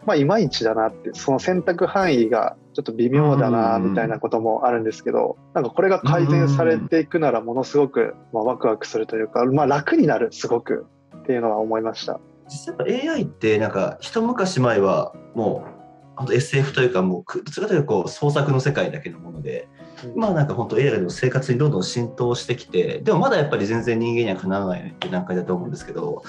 [0.04, 12.20] まあいまいちだなってその選択範囲がちょっと微妙だなうんうんうんみたいなこともあるんですけどなんかこれが改善されていくならものすごくまあワクワクするというかまあ楽になるすごくっていうのは思いました。
[12.50, 15.80] 実際やっぱ AI ってなんか一昔前はもう
[16.16, 19.68] 本当 SF というかもうくどちらかというとこう創作の世界だけのもので、
[20.16, 26.22] まあなんか本当 AI の生活にどんどん浸透してきてでもまだやっぱり全然人間にはかなわないって段階だと思うんですけど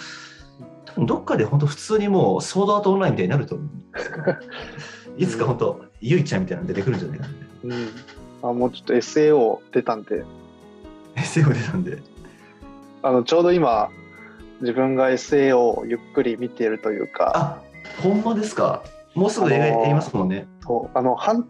[0.85, 4.15] 多分どっかで本当普通にもうソードアートオンラインみたいになると思うんですよ。
[5.17, 7.31] いつか本当ゆいちゃんみたいなの出てくるんじゃないかな
[7.63, 7.87] うん、
[8.41, 10.23] あもうちょっと SAO 出たんで。
[11.15, 12.01] SF 出たんで。
[13.03, 13.89] あのちょうど今
[14.61, 17.61] 自分が SA をゆっくり見ているというかあ
[18.01, 18.83] ほんまですか？
[19.15, 21.47] もうすぐ映画やりますもんね、そうあの半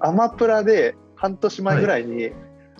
[0.00, 2.30] アマプラで半年前ぐらいに、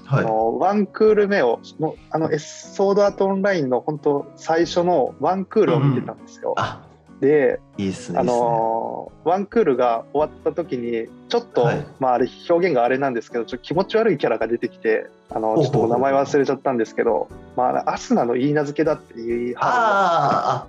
[0.06, 0.24] あはい。
[0.24, 6.54] のワンクール目をもうあのソードアートオンラインの本当最初のワンクールを見てたんですよ。
[6.56, 6.86] あ、
[7.24, 8.18] で、いいっすね。
[8.18, 20.68] あのーワンクールが終わった時にちょっと、はいまああれ表現があれなんですけどちょっと気持ち悪いキャラが出てきてあのちょっとお名前忘れちゃったんですけど、まあ、アスナの言い名付けだって言いあ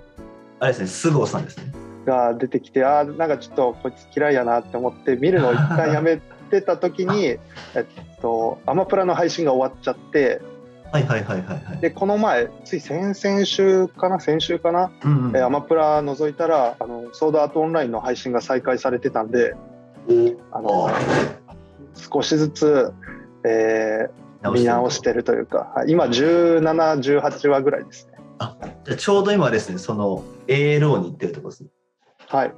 [0.60, 1.72] あれですね、菅生さんですね。
[2.06, 6.18] が出てきてあーなんかちょっとこいつ嫌いやなって思って見るのを一旦やめ
[6.50, 7.24] てた時に
[7.74, 7.84] えっ
[8.22, 10.40] とアマプラの配信が終わっちゃって
[10.92, 11.78] はいはいはいはいはい。
[11.80, 19.54] でこの前つい先々週かな先週かな、うんうんえーアマプラ覗いたらあのソードアートオンラインの配信が再開されてたんで
[20.52, 20.90] あの
[21.94, 22.92] 少しずつ、
[23.44, 28.18] えー見直してるというか、はい今17、18話ぐらいですね。
[28.84, 31.70] じゃあちょうど今ですね、その ALO に行ってるところですね。
[32.28, 32.52] はい。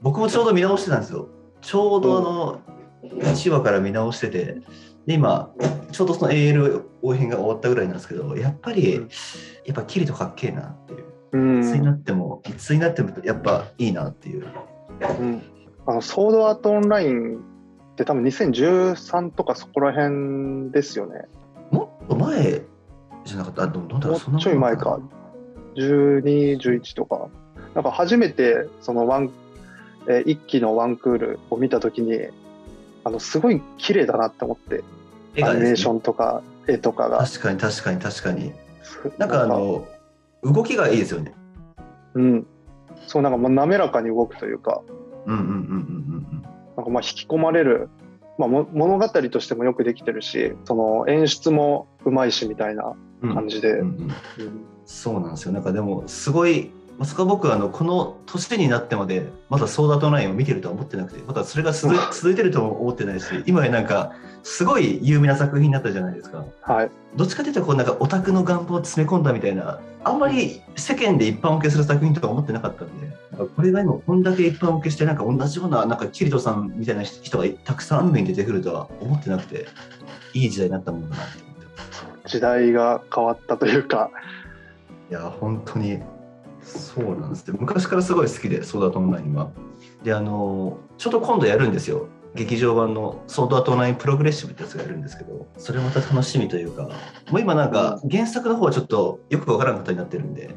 [0.00, 1.28] 僕もちょうど見直してたんですよ。
[1.60, 2.60] ちょうどあの、
[3.20, 4.56] 1話から見直してて、
[5.06, 5.50] で今、
[5.90, 9.08] ちょうどその AL 応編が終わったぐらいなんですけど、やっぱり、うん
[9.64, 11.04] やっぱキリトかっけえなっていう。
[11.32, 14.46] うんいつになっても、いつになってもやっぱいいなっていう。
[15.20, 15.42] うん
[15.86, 21.26] あのソードアートオンラインって多分2013とかそこら辺ですよね。
[21.72, 22.62] もっと前
[23.24, 23.62] じゃなかった？
[23.64, 25.00] あどどうだろもうそんなうちょい前か。
[25.76, 27.28] 12、11とか。
[27.74, 29.30] なんか初めてそのワン、
[30.08, 32.18] えー一期のワンクールを見たときに、
[33.04, 34.82] あのすごい綺麗だなって思って、
[35.34, 37.18] 絵がねアニメーションとか絵とかが。
[37.18, 38.52] 確かに確かに確かに。
[38.82, 39.86] すなんかあの、
[40.42, 41.34] 動きがいいですよね。
[42.14, 42.46] うん。
[43.06, 44.82] そうなんかまあ滑らかに動くというか、
[45.26, 46.42] うんうんうんうんうん
[46.76, 47.90] なんかまあ引き込まれる、
[48.38, 53.34] まあ、も物語としてもよくできてるしその演出もうまいしみたいなうんうん。
[53.34, 54.14] 感じで、うんうんうん
[54.84, 55.52] そうなんですよ。
[55.52, 66.44] なんかでも、すごい、まさか僕はあのこの年になってまで、まだソーダートラインを見てるとは思ってなくて、まだそれが続いてるとも思ってないし、今やなんか、すごい有名な作品になったじゃないですか。
[66.62, 73.14] はいどっちかというと、こうなんかオタクの願望を詰め込んだみたいな、あんまり世間で一般受けする作品とか思ってなかったんで、
[73.54, 79.66] これが今、こんだけ一般受けして、なんか同じような、なんかキリトさんみたいな人がたくさんアニメに出てくるとは思ってなくて、
[80.32, 81.52] いい時代になったものだなって。
[82.28, 84.10] 時代が変わったというか
[85.10, 86.00] いや、本当に、
[86.78, 87.56] そうなんですよ。
[87.58, 89.50] 昔からすごい好きで、ソードアートオンラインは。
[90.02, 92.08] で、あの、ちょっと今度やるんですよ。
[92.34, 96.84] 劇場版のソードアートオンラインプログレッシブってやつがやるんですけど、それまた楽しみというか、
[97.30, 100.54] もう今なんか原作の方はちょっとよくわからんことになってるんで、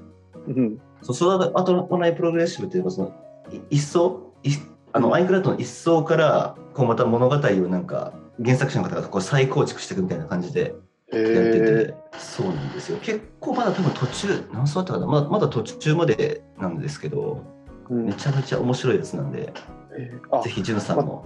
[0.47, 3.13] うんそうソードアートオンラインプログレッシブっていうか、その、
[3.51, 4.51] い一層、い
[4.93, 10.73] あの、アインクラウドの一層から、こうまた物語をなんか、原作者の方がこう再構築していくみたいな感じでへ
[11.19, 12.97] やってて、えそうなんですよ。
[13.01, 15.08] 結構まだ多分途中何層あったかな。
[15.08, 17.43] まだまだ途中までなんですけど
[17.89, 18.06] うん。
[18.06, 19.54] めちゃめちゃ面白いやつなんで
[19.97, 21.25] えーあぜひさんも。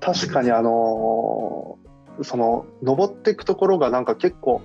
[0.00, 1.88] 確かにあのー
[2.22, 4.60] その登っていくところがなんか結構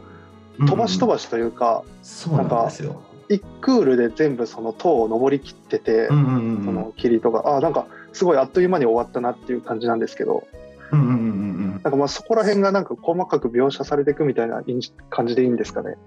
[0.60, 3.02] 飛ばし飛ばばしというか、そうなんですよ。
[3.30, 6.66] 一クールで全部その塔を登りきってて、うんうんうんうん。
[6.66, 10.48] そのキリトがあなんかすごいあっという間に終わったなっていう感じなんですけど。
[10.92, 11.53] うんうんうんうん
[11.84, 15.98] なんかまあそこら辺がなんか細かく描写されていくみたいな印感じでいいんですかね。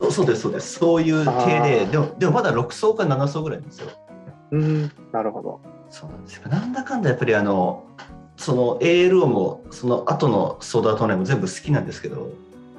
[0.00, 0.78] そうそうですそうです。
[0.78, 3.88] そういう系ででもでもまだ6層か7層ぐらいなんですよ。
[4.50, 5.60] うんなるほど。
[5.88, 6.48] そうなんですよ。
[6.48, 7.84] なんだかんだやっぱりあの
[8.36, 12.30] その ALO もその後のソードアートオンラインも全部好きなんですけど、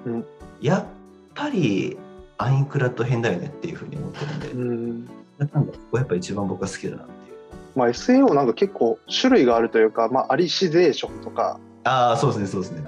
[0.06, 0.26] うん。
[0.62, 0.86] やっ
[1.34, 1.98] ぱり
[2.38, 5.06] アインクラッド編だよねっていうふうに思ってるんで、うん。
[5.40, 7.38] なんだここやっぱ一番僕が好きだなっていう。
[7.76, 12.84] まあ、SAO なんか結構種類があるというか、まあ、アリシゼーションとかああそうですねそうですね。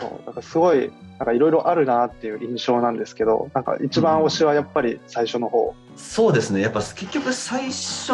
[0.00, 5.74] そうなんかすごいなんかいろいろあるなっていう印象なんですけどなんか一番推しはやっぱり最初の方。
[5.96, 6.60] そうですね。
[6.60, 8.12] やっぱ結局最初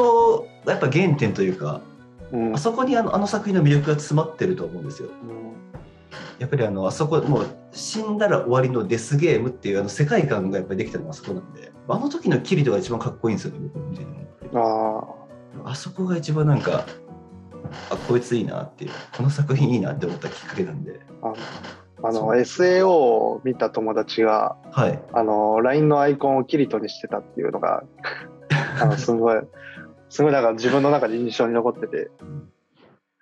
[0.64, 1.80] がやっぱ原点というか
[2.32, 2.54] うん。
[2.54, 5.08] あそこにあのあの作品の魅力が詰まってると思うんですよ。
[5.08, 5.52] うん
[6.38, 14.10] やっぱりあのあそこもう死んだら終わりのデスゲームっていうあの世界観がやっぱりできたのはあそこなんであの時のキリトが一番かっこいいんですよね僕の見てて。
[14.52, 15.16] も
[15.64, 16.84] ああそこが一番なんか
[17.90, 18.90] あこいついいなっていう。
[19.16, 21.00] この作品いいなって思ったきっかけなんで。
[21.22, 21.32] あ
[22.04, 25.00] あの SAO を見た友達がはい。
[25.12, 27.84] あの LINE のアイコンをキリトにしてたっていうのが
[28.80, 29.40] あのすごい
[30.08, 32.10] すごいなんか自分の中で印象に残ってて。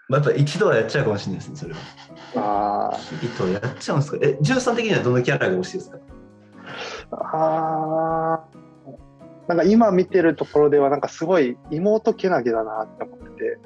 [0.08, 1.74] まあ、やっぱ一度はやっちゃうかもしれないですねそれ
[2.34, 2.90] は。
[2.92, 4.18] あキリトやっちゃうんですか？
[4.22, 5.98] え13的にはどのキャラが推しですか？
[5.98, 6.00] ー
[7.12, 8.60] あー。
[9.48, 13.58] なんか今見てるところではなんかすごい妹けなげだなって思ってて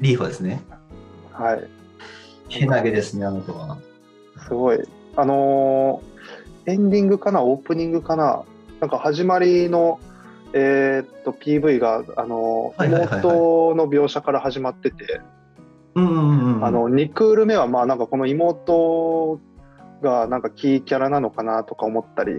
[0.00, 0.62] リーファですね。
[1.32, 1.68] はい。
[2.48, 3.78] けなげですねあの子は。
[4.44, 4.78] すごい。
[5.16, 6.10] あのー
[6.66, 8.44] エンディングかなオープニングかな
[8.80, 9.98] なんか始まりの
[10.52, 15.20] えーっと PV があのー妹の描写から始まってて、
[15.94, 19.40] あの2クール目はまあなんかこの妹
[20.02, 22.32] がなんかキーキャラなのかなとか思ったり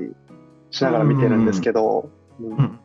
[0.69, 2.79] しながら見てるんですけど、なん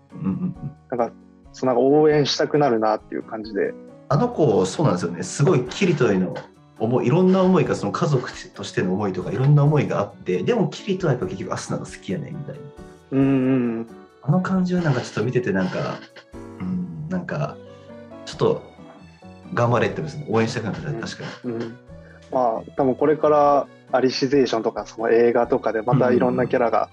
[0.99, 1.13] か
[1.53, 3.73] そうなんか応援したくなるなっていう感じで。
[4.09, 5.23] あの子そうなんですよね。
[5.23, 6.35] すごいキリトへの
[6.79, 12.61] 思いいろんな思いがその家族としての思いとかいろんな思いがあってでもキリトはやっぱ結局アスナが好きやねみたいな。
[13.13, 13.23] うんう
[13.83, 13.87] ん
[14.23, 15.99] あの感じはなんかちょっと見ててなんか
[16.61, 17.57] うんなんか
[18.25, 18.63] ちょっと
[19.55, 20.27] 頑張れってですね。
[20.29, 21.01] 応援したくなったうん。
[21.01, 21.53] 確かに。
[21.53, 21.79] うん、
[22.33, 26.91] まあ多分これからアリシゼーションとかその映画とかでまたいろんなキャラが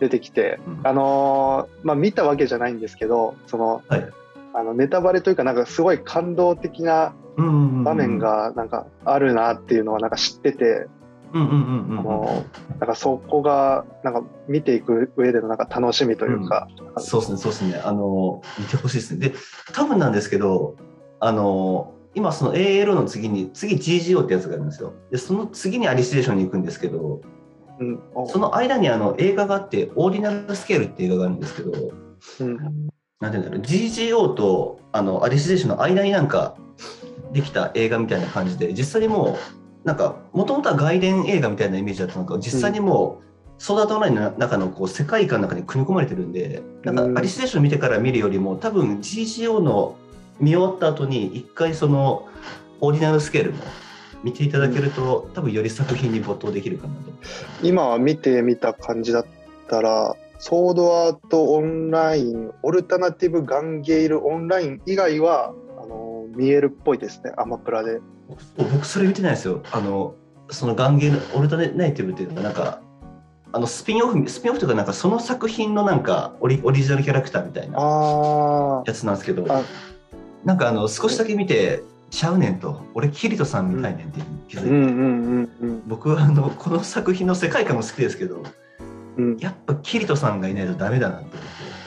[0.00, 0.80] 出てきて、うん。
[0.84, 4.08] あのーまあ見たわけじゃないんですけどそのはい
[4.54, 10.86] あのネタバレというかなんかすごい感動的なうんうんうん場面がなんかあるなっていうのはなんか知ってて、
[11.32, 17.80] なんかそこがなんか見ていく上でのなんか楽しみというか、そうですね、そうですね。
[17.82, 19.28] あの、見てほしいですね。
[19.30, 19.34] で、
[19.72, 20.76] 多分なんですけど、
[21.20, 24.92] あの、今その ALO の次に、次 GGO ってやつがあるんですよ。
[25.10, 27.22] で、その次にアリシデーションに行くんですけど、
[27.80, 31.72] うんおその間にあの映画があって、オーディナルスケールっていう映画があるんですけど、
[32.40, 32.88] うん
[33.22, 36.56] なんていうんだろう、GGO とあのアリシデーションの間になんか
[37.32, 39.38] できた映画みたいな感じで、実際にも
[39.84, 47.14] う、なんか、もともとは外伝映画みたいなイメージだったのが、実際にもう、ソーダートオンラインの中のこう世界観の中に組み込まれてるんで、なんうん。
[47.14, 49.94] かアリステーション見てから見るよりも、多分 GGO の
[50.40, 52.26] 見終わった後に、一回その
[52.80, 53.62] オーディナルスケールも
[54.24, 57.00] 見ていただけると、多分より作品に没頭できるかなと。
[57.62, 59.26] 今は見てみた感じだっ
[59.68, 67.30] たらソードアートオンラインオルタナティブガンゲイルオンライン以外はあの見えるっぽいですね。
[67.36, 68.00] アマプラで。
[68.28, 69.62] 僕僕それ見てないですよ。
[69.70, 70.16] あの、
[70.50, 72.82] そのガンゲール、オルタネイティブっていうのが、なんか、
[73.52, 79.62] あのスピンオフ、スピンオフというか、なんかその作品のなんかオリオリジナルキャラクターみたいなあやつなんですけどあ、
[80.44, 88.42] なんかあの少しだけ見て、ちゃうねんと、俺、キリトさんみたいねんって気づいて、僕はあのこの作品の世界観も好きですけど、
[89.16, 89.36] うん。
[89.38, 91.38] やっぱキリトさんがいないとダメだなと思って、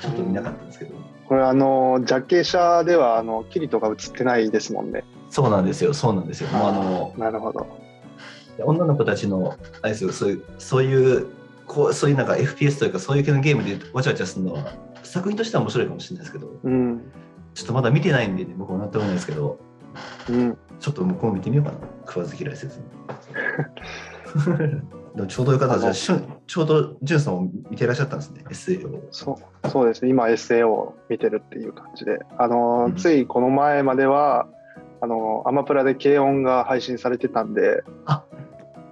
[0.02, 0.96] ちょっと見なかったんですけど、
[1.28, 5.04] これあのジャケ写ではあのキリトが映ってないですもんね。
[5.30, 6.50] そうなんですよ、そうなんですよ。
[6.50, 7.68] もうあのなるほど。
[8.64, 11.28] 女の子たちのあれですよそういうそういう
[11.66, 17.02] こうそういうなんか FPS というかそういう系のゲームでわちゃわちゃするのは作品としては面白いかもしれないですけどうん。
[17.54, 19.60] ちょっとまだ見てないんで、ね、僕もなんともないですけど
[20.30, 20.58] うん。
[20.80, 21.78] ちょっと向こう見てみようかな。
[22.08, 22.86] 食わず嫌いせずに
[25.16, 28.44] でもちょうどよかったじゃあしゅんちょうどジュンさんも見てらっしゃったんですね。
[28.50, 30.04] SAO をそうそうです。
[30.04, 32.20] ね今 SA を見てるっていう感じで。
[32.38, 32.96] あの、うん。
[32.96, 34.48] ついこの前までは
[35.02, 37.84] あのアマプラで軽音が配信されてたんで。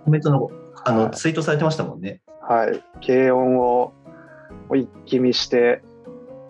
[0.05, 0.49] コメントの
[0.86, 1.12] あの、はい。
[1.12, 2.21] ツイートされてましたもんね。
[2.41, 2.83] はい。
[3.05, 3.93] 軽音を
[4.73, 5.81] 一気見して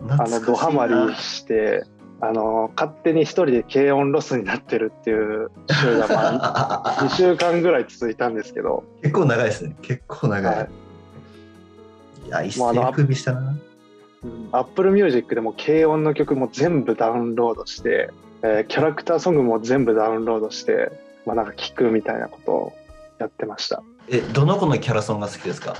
[0.10, 1.84] あのドハマりして
[2.22, 9.76] あの勝手に一人で軽音ロスになってるっていう週が、まあ、2週間ぐらい続いたんですけど、結構長いですね。
[9.82, 10.70] 結構長い、はい。
[12.28, 13.56] い、や一世首したな
[14.54, 18.10] アップルミュージックでも軽音の曲も全部ダウンロードして、
[18.42, 20.92] えーキャラクターソングも全部ダウンロードして、
[21.26, 22.74] まあ、なんか聴くみたいなことを
[23.20, 23.84] やってました。
[24.08, 25.76] えどの子のキャラソンが好きですか？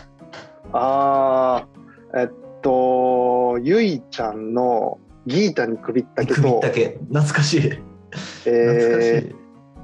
[0.74, 2.30] あーえっ
[2.62, 6.98] とゆいちゃんのギータに首ったけと首だ、け。
[7.10, 7.62] 懐かしい。
[7.62, 7.78] 懐
[8.12, 9.36] かしい、えーっ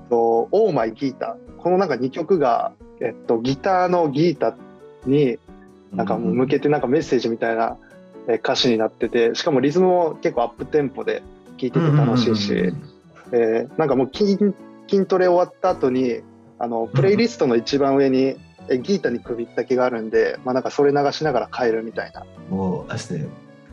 [0.10, 4.56] と「オーマイギータ」このなんか2曲が、えっと、ギターのギータ
[5.06, 5.40] に
[5.94, 7.78] なんかもう向けてなんかメッセージみたいな
[8.28, 11.24] えー歌詞になっててしかもリズムも結構アップテンポで
[11.58, 12.54] 聴いてて楽しいし、
[13.32, 14.38] えーなんかもう筋
[14.88, 16.22] 筋トレ終わった後に
[16.58, 23.28] あのプレイリストの一番上に、えーギータに首ったけがあるんで、まあ、なんかそれ流しながら帰るみたいな、もう、あれですね、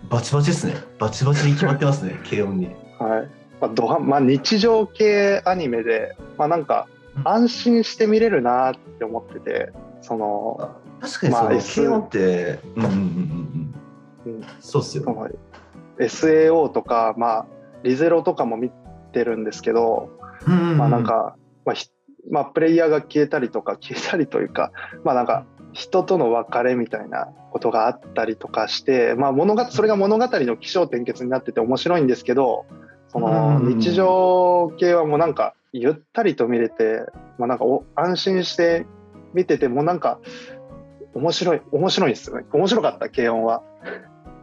[0.08, 0.74] バチバチですね。
[0.98, 2.66] バチバチに決まってますね、 軽音に。
[2.98, 3.28] はい
[3.60, 13.66] まあドハまあ、日常系アニメで、まあ、なんかうん安心して見れるなって思っててそのあ確かにその、まあ軽音って、うんうんうんうん
[14.26, 14.44] ううんん。
[14.60, 15.30] そうっすよ。
[15.98, 17.46] SAO とか、まあ、
[17.82, 18.70] リゼロとかも見
[19.12, 20.10] てるんですけど、
[20.46, 21.88] うんうまあなん、か、まあひ
[22.30, 24.72] まあ、プレイヤーが消えたりとか消えたりというか
[25.04, 32.64] まあなんか人との別れみたいなことがあったりとかして、まあ、物語それが物語の起承転結になってて面白いんですけど
[33.08, 37.02] そのうん日常系はもうなんかゆったりと見れて、
[37.38, 38.86] まあ、なんかお安心して
[39.34, 40.18] 見ててもうなんか
[41.14, 43.62] 面白い面白いですよね面白かった軽音は。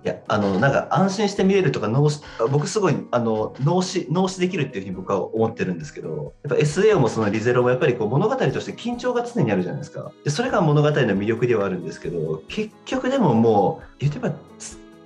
[0.03, 10.11] いや、あの、なんか安心して見れるとか、脳死、僕すごい、あの、脳死、脳死できるっていうふうに僕は思ってるんですけど、やっぱ SAO もそのリゼロもやっぱりこう物語として緊張が常にあるじゃないですか。
[10.23, 14.29] で、それが物語の魅力ではあるんですけど、結局でももう、言ってば、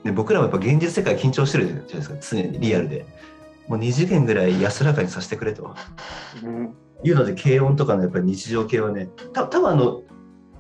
[0.04, 3.06] ね、僕らもやっぱ現実世界緊張してるじゃないですか、常にリアルで。
[3.68, 5.76] もう2次元ぐらい安らかにさせてくれと。
[6.43, 6.74] うん
[7.04, 10.02] いうので軽音とかのやっぱり日常系はねた多分あの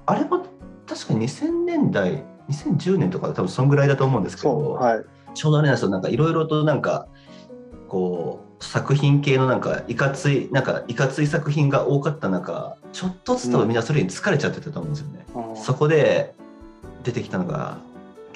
[0.05, 0.45] あれも
[0.85, 5.05] 確か2000年代2010年とか多分そんぐらいだと思うんですけど、はい。
[5.33, 7.07] ちょうどあれなんですよなんかいろいろとなんか
[7.87, 16.33] こう作品系のなんかいかついなんかいかつい作品が多かった中ちょっとずつ多分みんなそれに疲れちゃってたと思うんですよね、あそこで
[17.03, 17.77] 出てきたのが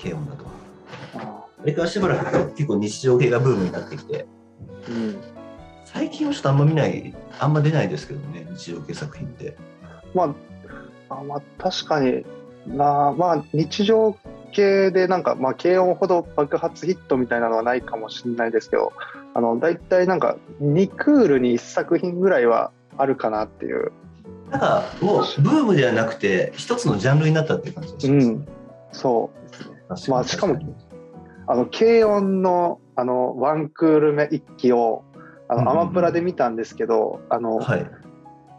[0.01, 0.45] 軽音だと。
[1.16, 4.28] ああれからしばらく結構日常系がブームになってきて
[4.88, 5.18] うん。
[5.86, 9.57] 最近はちょっとあんま見ないあんま出ないですけどね日常系作品って。
[10.14, 10.36] ま
[11.09, 12.26] あ、あまあ、確かに
[12.68, 14.18] な、まあ、日常
[14.51, 18.93] 系でなんか、まあ、軽音ほど爆発ヒットみたいなのはないかもしれないですけど、
[19.34, 23.91] あの、大体なんか、2クールに1作品ぐらいはあるかなっていう。
[24.49, 28.47] なんかもうブームではなくて一つのジャンルになったっていう感じがします、うん。
[28.91, 29.32] そ
[29.88, 30.59] うまあしかも
[31.47, 35.03] あの、軽音の、あの、ワンクール目1期を、
[35.49, 35.68] あの、うん。
[35.68, 37.86] うんうんアマプラで見たんですけど、あの、はい。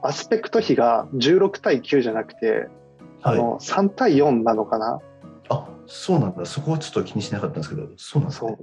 [0.03, 2.82] アスペクト比が16対9じゃなくて、あ
[3.23, 3.39] はい。
[3.39, 5.01] の、3対4なのかな？
[5.49, 6.45] あそうなんだ。
[6.45, 8.57] そこはちょっと気にしなかったんですけどそうなんですね。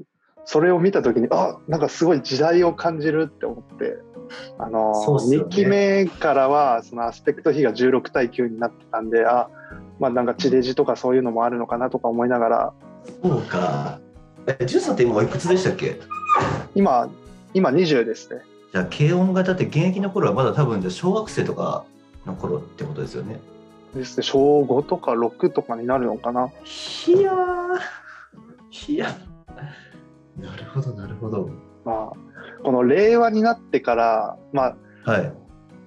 [0.45, 3.97] それを見たときに、あなんかすごい時代を感じるって思って、
[4.57, 5.37] あのね。
[5.37, 9.49] 2期目からは、そのアスペクト比が16対9になってたんで、あ
[9.99, 12.73] まあなんか地デジとかそういうのもあるのかなとか思いながら、
[13.21, 13.99] そうか。
[14.47, 15.99] え、ジュンさんって今おいくつでしたっけ？
[16.73, 17.09] 今、
[17.53, 18.41] 今20ですね。
[18.71, 21.85] じゃあ、軽音型って現役の頃はまだ多分じゃあ小学生とか
[22.25, 23.39] の頃ってことですよね。
[23.93, 26.51] ですね、小5とか6とかになるのかな。
[27.07, 28.93] いやー。
[28.93, 29.07] いや。
[30.37, 31.49] なるほど、なるほど。
[31.83, 34.75] まあ、この令和になってから、ま
[35.05, 35.33] あ、はい。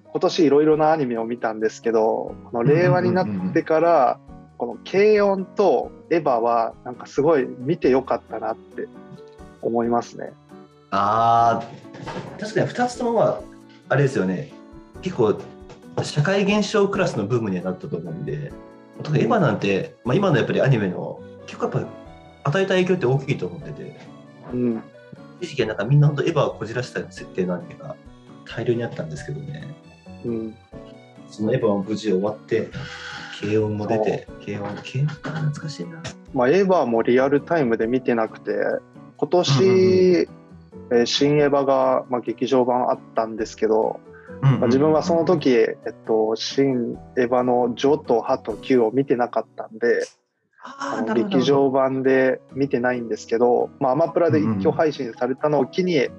[0.04, 4.20] 今年いろいろなアニメを見たんですけど、この令和になってから、
[4.58, 8.88] この軽音とエヴァは、なんかすごい見てよかったなって
[9.62, 10.32] 思いますね。
[10.90, 13.40] あー、確かに2つともまあ、
[13.88, 14.52] あれですよね。
[15.00, 15.38] 結構、
[16.02, 18.52] 社会現象クラスのブームにはなったと思うんで、
[19.02, 21.86] 特にエヴァなんて、まあ、今のやっぱりアニメの、結構やっぱり
[22.44, 24.00] 与えた影響って大きいと思ってて、
[24.52, 24.82] うん。
[25.40, 27.96] 一時期はなんかみんな本当エヴァをこじらした設定のアニメが
[28.46, 29.74] 大量にあったんですけどね。
[30.24, 30.54] うん。
[31.28, 32.70] そのエヴァも無事終わって、
[33.40, 36.02] 軽音も出て、軽音、軽音か懐かしいな。
[36.32, 38.52] まあ、エヴァもリアルタイムで見てなくて、
[39.16, 39.76] 今年、うんうん
[40.18, 40.28] えー
[41.06, 43.98] 新エヴァが、まあ、劇場版あったんですけど、
[44.40, 50.06] まあ、自分はその時、えっと、新エヴァのジョとハと Q を見てなかったんで、
[50.64, 56.10] あの劇場版で見てないんですけど、まあ、アマプラで一挙配信されたのを機に、え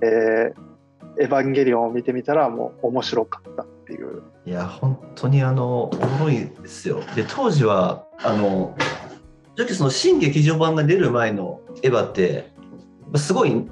[0.00, 0.72] ー
[1.18, 4.22] エヴァンゲリオンを見てみたらもう面白かったっていう。
[4.46, 7.00] いや、本当にあの、おもろいですよ。
[7.14, 8.74] で、当時は、あの、
[9.56, 12.52] 正直その新劇場版が出る前のエヴァって、
[13.16, 13.68] すごい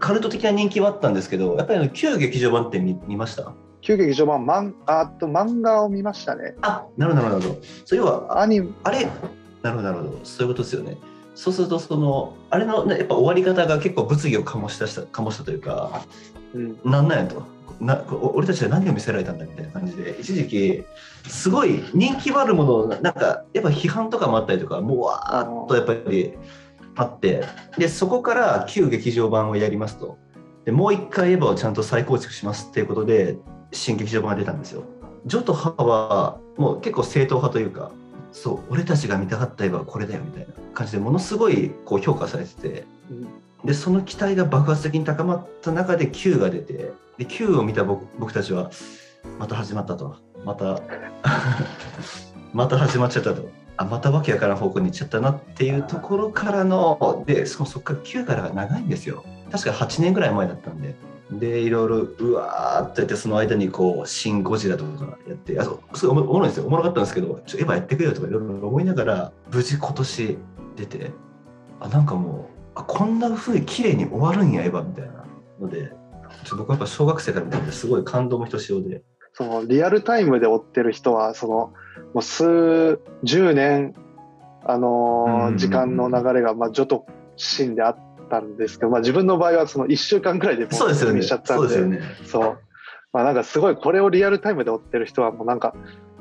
[0.00, 3.52] カルト的な人気はあったんですけど、やっぱり旧劇場版って見見ました？
[3.82, 6.54] 旧劇場版マンあと漫画を見ましたね。
[6.62, 7.58] あ、なるほど、なるほど。
[7.84, 9.06] そう要は、アニメあれ？
[9.62, 10.20] なるほど、なるほど。
[10.24, 10.96] そういうことですよね。
[11.34, 16.02] そうすると、その、あれの、ね、やっぱ終わり方が結構物議を醸し出した、醸したというか、
[16.54, 17.42] うんなんなんやと。
[17.80, 20.84] なお俺たちは何を見せられたんだみたいな感じで一時期
[21.26, 26.34] すごい人気はあるものをなんかやっぱ批判とかもあったりとかもうわーっとやっぱり
[26.96, 27.44] あって
[27.78, 30.18] でそこから旧劇場版をやりますと。
[30.64, 33.38] でもう一回エヴァをちゃんと再構築しますっていうことで
[33.72, 34.84] 新劇場版が出たんですよ。
[35.26, 37.90] ジョとハはもう結構正統派というか
[38.32, 42.84] そう俺たちが見たかったエヴァはこれだよみたいな感じでものすごいこう評価されてて。
[43.10, 43.28] うん。
[43.64, 48.70] でその期待が爆発的に高まった中で Q が出てで Q を見た僕僕たちは
[49.38, 50.16] また始まったと。
[50.44, 50.80] また
[52.52, 53.48] また始まっちゃったと
[53.80, 59.24] あまたわけわからん方向に行っちゃったなっていうところからのでそそこから Q からが長いんですよ。
[59.50, 60.94] 確か8年ぐらい前だったんで。
[61.32, 66.66] でいろいろうわーっとやってその間にこう「シン・ゴジラ」とかやってあそうすごいおもろいんですよ。
[66.66, 70.38] おもろかったんですけどちょエヴァやってくれよとかいろいろ思いながら無事今年
[70.76, 71.12] 出て
[71.78, 75.24] あなんかもうあこんな風に綺麗に終わるんやエヴァみたいな
[75.58, 75.98] ので。
[76.44, 79.02] ちょ僕はやっぱ小学生から見ててすごい感動もひとしおで。
[79.40, 81.54] そのリアルタイムで追ってる人はその
[82.12, 83.94] もう数十年
[84.66, 87.96] あの時間の流れがまあ序とシーンであっ
[88.28, 91.20] たんですけど、まあ、自分の場合はその1週間くらいでもそうですよね。
[91.20, 92.00] 見ちゃったんでそうね。
[93.14, 95.74] まあなんかすごいこれをリアルタイムで追ってる人はもうなんか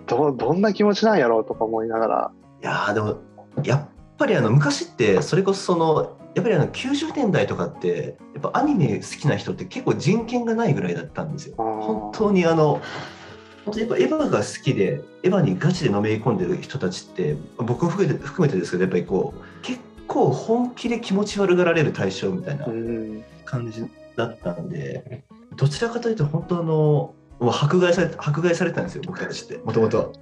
[0.08, 2.32] どどんな気持ちなんやろうとか思いながら。
[2.62, 3.18] いやーでも
[3.66, 11.56] やっぱりあの昔ってそれこそそのやっぱりあの90年代とかってやっぱアニメ好きな人って結構人権がないぐらいだったんですよ。
[11.58, 12.82] 本当にあの
[13.66, 23.24] 本当にやっぱエヴァが好きでエヴァにガチでのめり込んでる人たちって僕も含めて含めてですけどやっぱりこう結構本気で気持ち悪がられる対象みたいなうん。
[23.46, 23.84] 感じ
[24.16, 25.24] だったんで
[25.56, 29.58] どちらかというと本当あのもう迫害され迫害されてたんですよ僕たちって。
[29.60, 30.14] もともと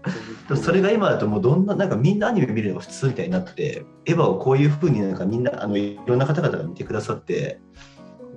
[0.49, 7.59] はそれが今だともうどんななんかみんなアニメ見るのが普通みたいになってエヴァをこういうふうになんかみんなあのいろんな方々が見てくださって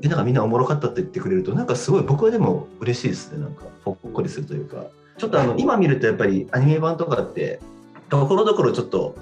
[0.00, 4.84] でなんかみんなおもろかったって言ってくれるとなんかすごい僕はでも嬉しいですねなんかほっこりするというか。
[5.20, 7.60] ちょっとあの今見るとやっぱりアニメ版とかって
[8.08, 9.16] ところどころちょっと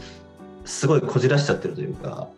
[0.65, 2.29] すごいこじらしちゃってるというか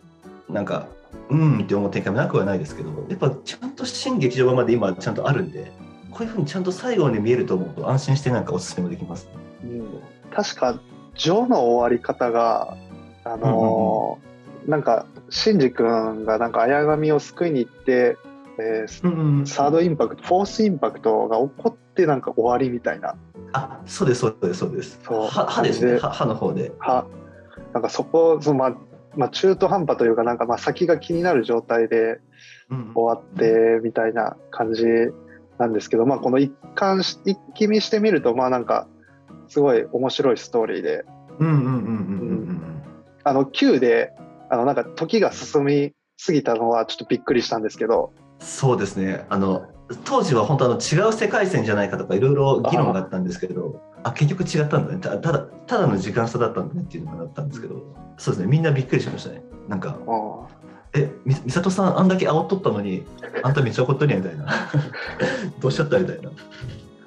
[0.49, 0.87] なんか
[1.29, 5.71] うんって思う展開もなくはないですけどやっぱちゃんと新劇場版まで今ちゃんとあるんで
[6.11, 9.27] こういうふうにちゃんと最後まで見えると思うと安心してなんかおすすめもできます、
[9.63, 10.01] うん、
[10.31, 10.79] 確か
[11.15, 12.77] ジョの終わり方が
[13.23, 14.31] あのー
[14.67, 18.17] なんかシンジ君がなんか綾神を救いに行って、
[18.59, 23.15] えーうんうんサードインパクトフォースインパクトが起こってなんか終わりみたいな。
[23.53, 24.99] あそうですそうですそうです。
[25.03, 25.27] そう。
[25.27, 25.93] 歯歯ですね。
[25.93, 26.71] で歯歯の方で。
[26.79, 27.07] は
[27.73, 28.75] なんかそこその、まあ
[29.15, 32.19] まあ、中途半端というかなんかまあ先が気になる状態で
[32.69, 32.91] うん。
[32.93, 34.83] 終わってみたいな感じ
[35.61, 38.87] なんですけど、まあ、この一貫し一気見してみるとまあなんか
[39.47, 41.05] すごい面白いストーリーで。
[41.39, 42.81] うんうんうんうんうんうん
[43.23, 44.11] あの Q で
[44.49, 48.13] あのなんか時が進みすぎたのはちょっとびっくりしたんですけど。
[48.39, 49.25] そうですね。
[49.29, 49.67] あの
[50.03, 54.99] 当時は本当あの違う世界線じゃないかとかいろいろ議論があったんですけどあ結局違ったんだね。
[54.99, 57.75] たただただの時間差だったんだねっていうのがあったんですけど。
[58.17, 58.47] そうですね。
[58.47, 59.43] みんなびっくりしましたね。
[59.67, 60.47] なんかあ
[60.93, 63.03] えみ美里さんあんだけ煽っとったのに
[63.43, 64.47] あんためっちゃ怒っとるやんみたいな。
[65.59, 66.29] どうしちゃったみたいな。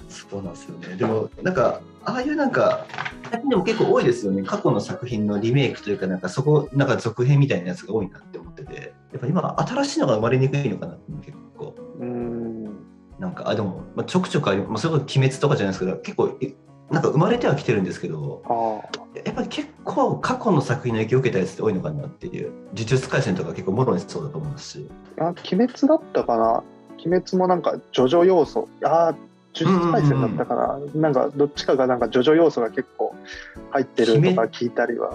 [0.09, 0.97] そうなんですよね。
[0.97, 2.87] でもなんかああいうなんか
[3.31, 4.43] 最近でも結構多いですよね。
[4.43, 8.93] 過去の作品のリメイクというかなんかそこなんか続編みたいなやつが多いなって思ってて。
[9.15, 11.77] やっぱ今新しいのが生まれにくいのかなって結構。
[12.01, 12.65] うん。
[13.19, 16.55] なんかあでも、まあ、ちょくちょくあり、まあ、それこそ鬼滅とかじゃないですけど結構い
[16.91, 24.89] なんか生まれてはきてるんですけどあやっぱり結構過去の作品の影響を受けたやつって多いのかなっていう呪術廻戦とか結構もろにそうだと思いますし。
[25.19, 26.63] あ鬼滅だったかな？
[27.05, 29.15] 鬼滅もなんかジョジョ要素ああ
[29.55, 33.15] 呪術廻戦だったかな、なんかどっちかがなんかジョジョ要素が結構
[33.71, 35.13] 入ってるとか聞いたりは。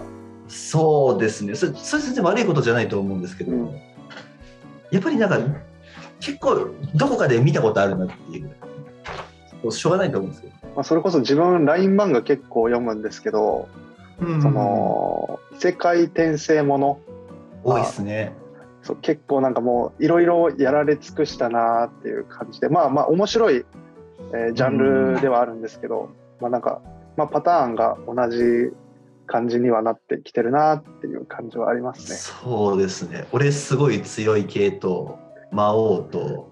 [0.48, 1.56] そうですね。
[1.56, 3.82] それそれ全然悪いことじゃないと思うんですけど、うん。
[4.92, 5.40] やっぱりなんか
[6.20, 8.50] 結構どこかで見たことあるなっていう
[9.64, 10.52] もうしょうがないと思うんですよ。
[10.76, 13.68] まあ、それこそ自分 LINE 漫画結構読むんですけど、
[14.22, 17.00] うんその異世界転生もの
[17.64, 18.34] 多いですね。
[18.82, 23.66] そう結構なんかもういろいろやられ尽くしたなっていう感じでまあまあ面白い、
[24.34, 24.78] えージャン
[25.16, 26.82] ルではあるんですけど、まあなんか、
[27.18, 28.74] まあ、パターンが同じ
[29.30, 32.18] 感じにはなってきてるなっていう感じはありますね。
[32.18, 33.28] そうですね。
[33.32, 35.20] 俺すごい強い系と
[35.52, 36.49] 魔王と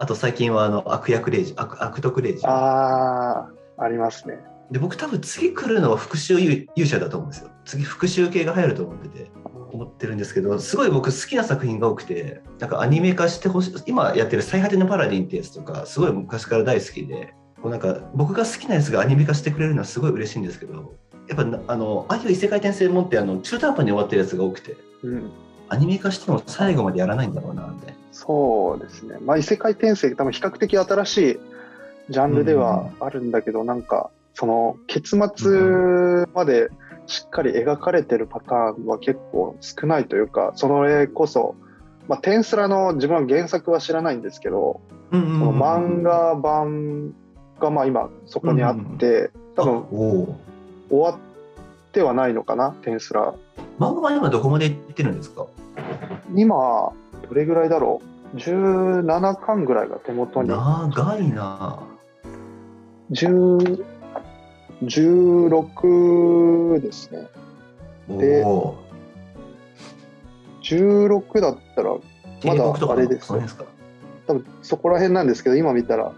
[0.00, 4.38] あと最近はあの悪役レイジ悪悪徳レイジああありますね。
[4.70, 7.50] で僕多分次来るのは復讐勇勇者だと思うんですよ。
[7.66, 9.30] 次復讐系が入ると思ってて。
[9.72, 20.94] 思ってるんですけどすごい僕好きな作品が多くてなんかアニメ化してほしい今やってる「最果てのパラディン」ってやつとかすごい昔から大好きでこうなんか僕が好きなやつがアニメ化してくれるのはすごい嬉しいんですけど
[21.28, 25.30] やっぱなあのああいう異世界転生もんってあの中途半端に終わってるやつが多くてうん、
[25.68, 27.99] アニメ化しても最後までやらないんだろうなみたいな。
[28.12, 29.16] そうですね。
[29.24, 31.40] まあ異世界転生多分比較的新しい
[32.10, 36.70] ジャンルではあるんだけど、なんかその結末まで
[37.06, 41.54] しっかり描かれてるパターンは結構少ないというか、それこそ、
[42.08, 44.80] まあ、テンスラの自分は原作は知らないんですけど、
[45.12, 47.12] うんうんその漫画版
[47.58, 49.84] がまあ今そこにあって、多分
[50.88, 51.18] 終わっ
[51.92, 53.34] てはないのかな、テンスラ。
[53.78, 55.46] 漫画は今どこまで行ってるんですか？
[56.34, 56.92] 今、
[57.30, 58.02] どれぐらいだろ
[58.34, 60.48] う ?17 巻ぐらいが手元に。
[60.48, 61.78] 長いな。
[63.12, 63.84] 10
[64.82, 67.28] 16ですね。
[68.08, 68.74] おでお
[70.62, 71.94] 16だったら、
[72.44, 73.64] まだあれですですか？
[74.26, 76.12] 多分そこら辺なんですけど、今見たら、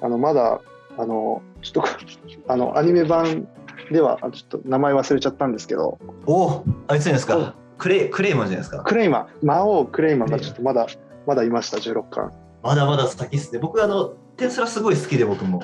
[0.00, 0.60] あのまだ、
[0.98, 1.84] あの、ちょっと、
[2.52, 3.48] あの、アニメ版
[3.90, 8.84] では、あちょっと名前忘れちゃったんですけど、おおあいつですかクレイクレイマンじゃないですか。
[8.84, 10.86] クレイマン、魔王クレイマンがちょっとまだ、
[11.26, 12.30] まだいました、16巻。
[12.62, 13.58] まだまだ先っすね。
[13.58, 15.62] 僕あのテンスラすごい好きで僕も。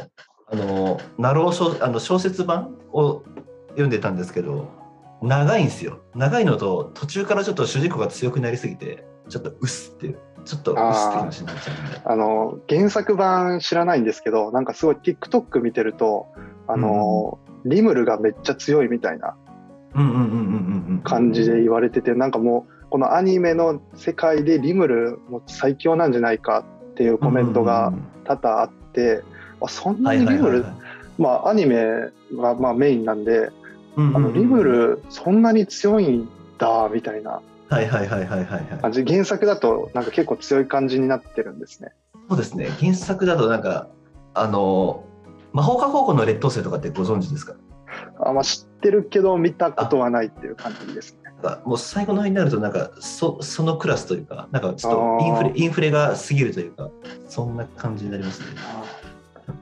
[0.49, 3.23] あのナロー小あの小説版を
[3.71, 4.69] 読んでたんですけど
[5.21, 6.01] 長いんですよ。
[6.15, 10.19] 長いのと途中からちょっと主人公が強くなりすぎてちょっとうっすっていう。
[10.47, 12.01] ちょっとうっすって話になっちゃうんで。
[12.05, 16.29] あの、原作版知らないんですけど、なんかすごい TikTok 見てると、
[16.69, 19.37] あの、リムルがめっちゃ強いみたいな
[21.05, 27.93] 感じで言われてて、なんかもう、このアニメの世界でリムルも最強なんじゃないかっていうコメントが
[28.25, 29.23] 多々あって、
[29.61, 30.65] あそんなにリムル、
[31.19, 31.85] まあアニメ
[32.35, 33.51] がまあメインなんで、
[33.97, 36.29] あのリムルそんなに強いん
[36.59, 37.41] だみたいな。
[37.69, 41.93] はいはいはいはいはい原作だとなんか結構強い感じになってるんですね。
[42.29, 42.69] そうですね。
[42.79, 43.89] 原作だとなんか
[44.35, 45.05] あの
[45.53, 47.55] 魔法科高校の劣等生とかってご存知ですか？
[48.21, 51.19] あまあ、知ってるけど見たことはないっていう感じですね。
[51.25, 56.91] なんかもう最後の方になるとなんかそそのクラスというかなんかちょっとインフレインフレが過ぎるというか
[57.29, 58.47] そんな感じになりますね。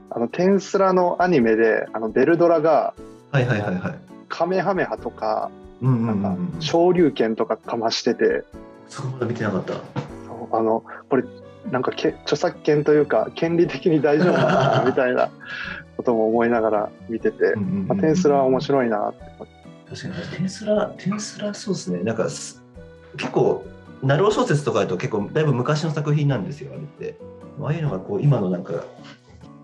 [0.09, 2.93] あのテンスラのアニメであのベルドラが
[3.31, 3.95] はいはいはいはい。
[4.27, 5.49] カメハメハとか
[5.81, 8.43] うんうんうなんか昇竜拳とかかましてて。
[8.87, 9.73] そこまで見てなかった。
[9.73, 9.79] そ
[10.51, 11.23] うあのこれ
[11.71, 15.31] なんかけ著作権というか権利的に大丈夫なのかなみたいな
[15.97, 19.53] ことも思いながら見てて、まあ、テンスラは面白いなって思って。
[19.89, 22.03] 確かにテンスラテンスラそうですね。
[22.03, 22.63] なんかす
[23.17, 23.63] 結構
[24.01, 27.17] ナロー小説とかだと結構だいぶ昔の作品なんですよあれって。
[27.61, 28.83] ああいうのがこう今のなんか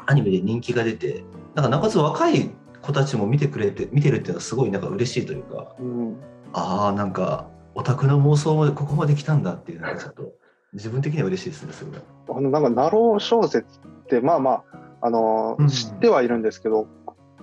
[0.05, 1.23] アニメで人気が出て。
[1.53, 2.49] なんかなおかつ若い
[2.81, 5.75] 子たちも見てくれて見てるっていうのはすごいなんか嬉しいというか。
[5.79, 6.15] うん。
[6.53, 10.31] ああなんかオタクの妄想までここまで来たんだっていうのがちょっと
[10.73, 11.99] 自分的には嬉しいですねそれが。
[12.29, 14.63] あのなんかナロー小説ってまあまあ
[15.01, 16.87] あの、うん知ってはいるんですけど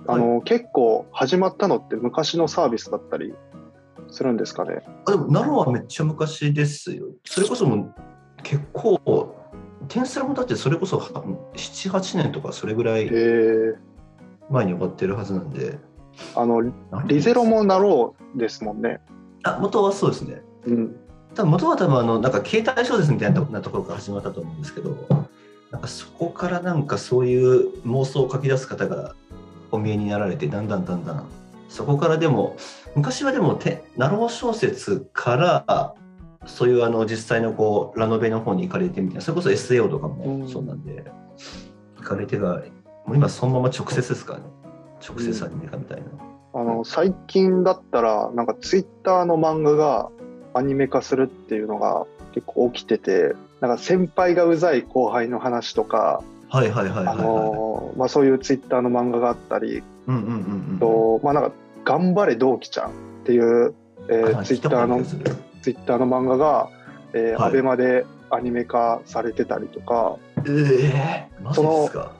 [0.07, 3.33] あの、結構始まったのって昔のサービスだったり
[4.09, 4.81] するんですかね。
[5.05, 7.07] あでもナロはめっちゃ昔ですよ。
[7.25, 7.93] それこそもう
[8.43, 9.35] 結構
[9.87, 13.09] 転スラもだってそれこそ78年とかそれぐらい
[14.49, 15.77] 前に終わってるはずなんで。
[16.35, 16.61] あの
[17.07, 18.99] リゼロもなろうですもんね。
[19.43, 20.41] あ元はそうですね。
[20.65, 20.95] うん。
[21.35, 24.95] 多分元は多分あのなんか携帯小説みたいなところから始まったと思うんですけど
[25.71, 29.15] なんかそこからなんかそういう妄想を書き出す方が
[29.71, 31.29] お見えになられてだんだんだんだん
[31.69, 32.57] そこからでも
[32.95, 35.95] 昔はでもてなろう小説から
[36.47, 41.03] そういうあの実際のこうラノベの方に行かれてみたいなそれこそ SAO とかもそうなんで、
[41.97, 42.63] 行かれてが
[43.05, 44.43] もう今そのまま直接ですかね
[45.07, 46.05] 直接アニメ化みたいな。
[46.51, 50.09] あの最近だったらなんかツイッターの漫画が
[50.55, 57.17] アニメ化するっていうのが結構起きててなんか先輩がうざい後輩の話とか、はいはいはいはい、あはい。
[57.17, 60.79] のまあ、そういうツイッターの漫画があったり、うんうんうんうん。
[60.79, 61.51] とまあ、なんか
[61.85, 62.91] 「頑張れ同期ちゃん」っ
[63.25, 63.73] ていう、
[64.09, 66.69] えーあツイッターのツイッターの漫画が、
[67.13, 72.11] えーはいアベマでアニメ化されてたりとかええマジですか？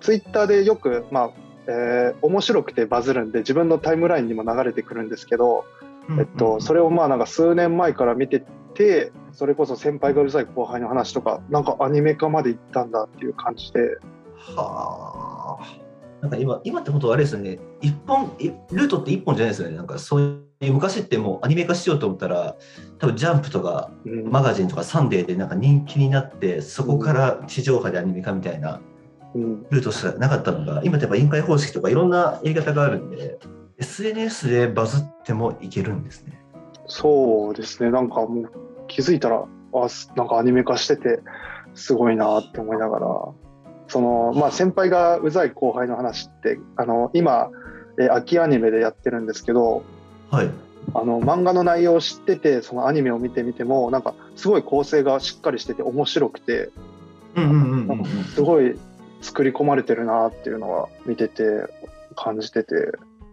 [0.00, 1.30] ツイッターでよく、まあ
[1.66, 5.64] えー面白くてバズるんで自分のタイムラインにも流れてくるんですけど、
[6.18, 8.42] えっと、それをまあなんか数年前から見て
[8.74, 13.96] てそれこそ先輩がうるさい後輩の話とかなんかアニメ化まで行ったんだっていう感じで
[14.34, 15.64] はあ。
[16.20, 19.76] なんか今、今ってことはあれですよね、一本、いルートって一本じゃないですよね。
[19.76, 22.56] なんかそういう、昔ってもうアニメ化しようと思ったら、
[22.98, 28.80] 多分ジャンプとかうんマガジンとかサンデーでなんか人気になって、そこから地上波でアニメ化みたいな
[29.36, 33.38] うんルートしかなかったのが、今ってやっぱ委員会方式とかいろんなやり方があるんで、
[33.78, 36.42] SNS でバズってもいけるんですね。
[36.88, 41.20] そうですねなんかもう気づいたらあすなんかアニメ化してて
[41.74, 43.06] すごいなって思いながら
[43.86, 47.50] そのまあ先輩がうざい後輩の話ってあの今、
[47.98, 49.84] えー秋アニメでやってるんですけど
[50.30, 50.50] はい。
[50.94, 56.70] あの漫画の内容を知っててそのアニメを見てみてもなんかすごい構成がしっかりしてて面白くて
[57.36, 58.04] うんうんうんうんうん。
[58.24, 58.78] すごい
[59.20, 61.42] 作り込まれてるなっていうのは見てて
[62.16, 62.74] 感じてて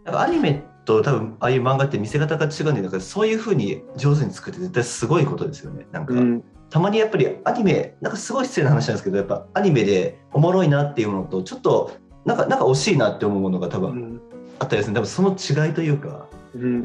[0.05, 5.87] アニメと多分ああいう漫画って見せ方が違うんでだからそういうふうに上手に作って絶対すごいことですよね。
[5.91, 6.43] なんか、うん。
[6.69, 11.91] たまにやっぱりアニメなんかすごい失礼な話なんですけどやっぱアニメでおもろいなっていうものとちょっと
[12.25, 14.21] なんかなんか惜しいなって思うものが多分うん。
[14.59, 14.95] あったりする。
[14.95, 16.83] 多分その違いというかうん。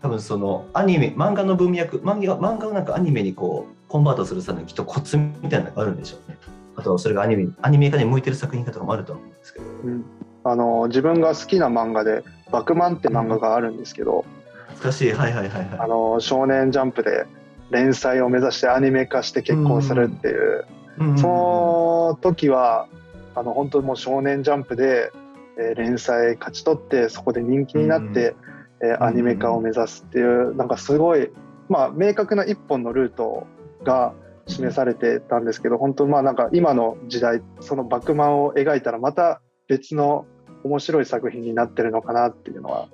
[0.00, 6.38] 多分そのアニメ漫画の文脈漫画漫画をなんかアニメにこうコンバートする際のきっとコツみたいなのがあるんでしょうね。
[6.76, 9.64] あとはそれがアニメアニメ化に向いてる作品化とかもあると思うんですけど。
[9.84, 10.04] うん。
[10.46, 14.24] あの自分が好きな漫画で「バクマン」って漫画があるんですけど、
[14.68, 15.12] 懐かしい。
[15.12, 15.68] はいはいはいはい。
[15.78, 17.26] あの少年ジャンプで
[17.70, 20.66] 連載を目指してアニメ化して結婚するっていう、
[20.98, 21.18] うんうんうん。
[21.18, 22.86] その時は
[23.34, 25.12] あの本当もう少年ジャンプで、
[25.58, 28.34] えー連載勝ち取ってそこで人気になって、
[28.80, 31.30] えーアニメ化を目指すっていうなんかすごい、
[31.68, 33.46] まあ、明確な一本のルート
[33.82, 34.12] が
[34.46, 40.26] 示されてたんですけど本当まあなんか今の時代そのバックマンを描いたらまた別の
[40.64, 42.88] 面白い作品になってるのかなっていうのは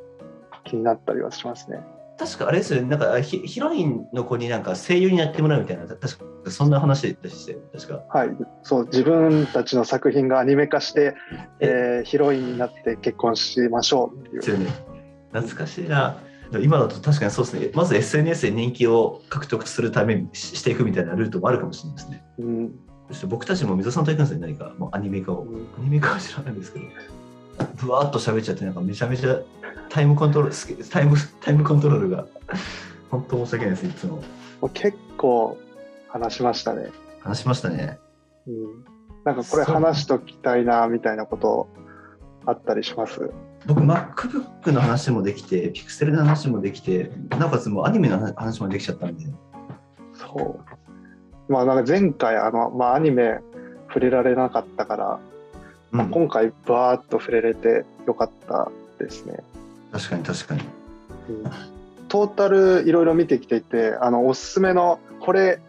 [0.65, 1.79] 気になったりはしますね。
[2.19, 8.03] 確かあれですよね、なんかヒヒロインの子になんか声優になってもらうみたいな、確かそんな話でしたよね、確か。
[8.11, 11.15] はい、そう自分たちの作品がアニメ化して、
[11.61, 14.35] えーヒロインになって結婚しましょうっていう。
[14.41, 14.67] ですよね。
[15.33, 16.19] 懐かしいな。
[16.61, 22.25] 今だと確かにそうですね、まず SNS で人気を獲得するためにししていくみたいなルートもあるかもしれないですね。
[22.39, 22.71] うん
[23.09, 25.47] そして僕たちも水戸さんと行くんですよ、何か、もうアニメ化を。
[25.79, 26.85] アニメ化は知らないんですけど、
[27.77, 29.41] ぶわーっと喋っちゃって、なんかめちゃめちゃ
[29.89, 32.27] タイムコントロール、タイムタイムコントロールが、
[33.11, 34.17] 本当申し訳ないです、いつも。
[34.17, 34.23] も
[34.63, 35.59] う結構
[36.09, 36.91] 話しましたね。
[37.21, 37.99] 話しましたね。
[38.47, 38.85] うん、
[39.25, 41.69] なんかこれ話しときたいなみたいなことを
[42.47, 43.31] あったりします？
[43.67, 49.27] 僕 MacBook の話もできて Pixel の話もできてなおかつもうアニメの話もできちゃったんで
[50.15, 50.59] そ
[51.49, 53.41] うまあなんか前回あの、まあ、アニメ
[53.89, 55.21] 触れられなかったから、
[55.91, 59.39] まあうん今回バーッと触れれてよかったですね、
[59.93, 60.61] 確かに確かに。
[62.09, 65.61] トータルいろいろ見てきていてあのおすすめのこれ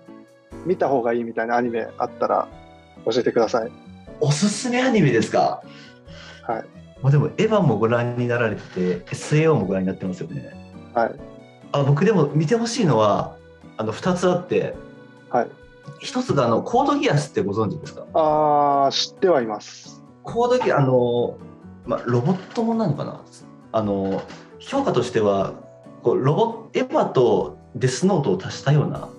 [0.66, 2.48] 見た方がいいみたいなアニメあったら
[3.06, 3.72] 教えてください。
[4.20, 5.62] おすすめアニメですか？
[6.48, 6.66] はい。
[7.02, 8.62] まあでもエヴァもご覧になられて
[9.06, 10.54] て SAO もご覧になってますよね。
[10.94, 11.16] はい。
[11.72, 13.36] あ僕でも見てほしいのは
[13.78, 14.76] あの2つあって。
[15.30, 15.48] はい。
[16.00, 18.06] 一つがあのコードギアスってご存知ですか？
[18.14, 21.38] あー知ってはいますコードギアあの、
[21.86, 23.22] まあ、ロボットもんなのかな？
[23.72, 24.22] あの
[24.60, 25.54] 評価としては
[26.04, 29.10] こうロボエヴァとデスノートを足したような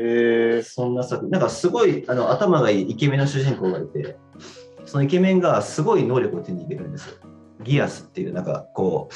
[0.00, 4.16] えー、そんな作なんかすごいあの頭がいいイケメンの主人公がいて
[4.84, 7.16] そのイケメンがすごい能力を手に入れるんですよ。
[7.64, 9.08] ギアスっていうなんかこ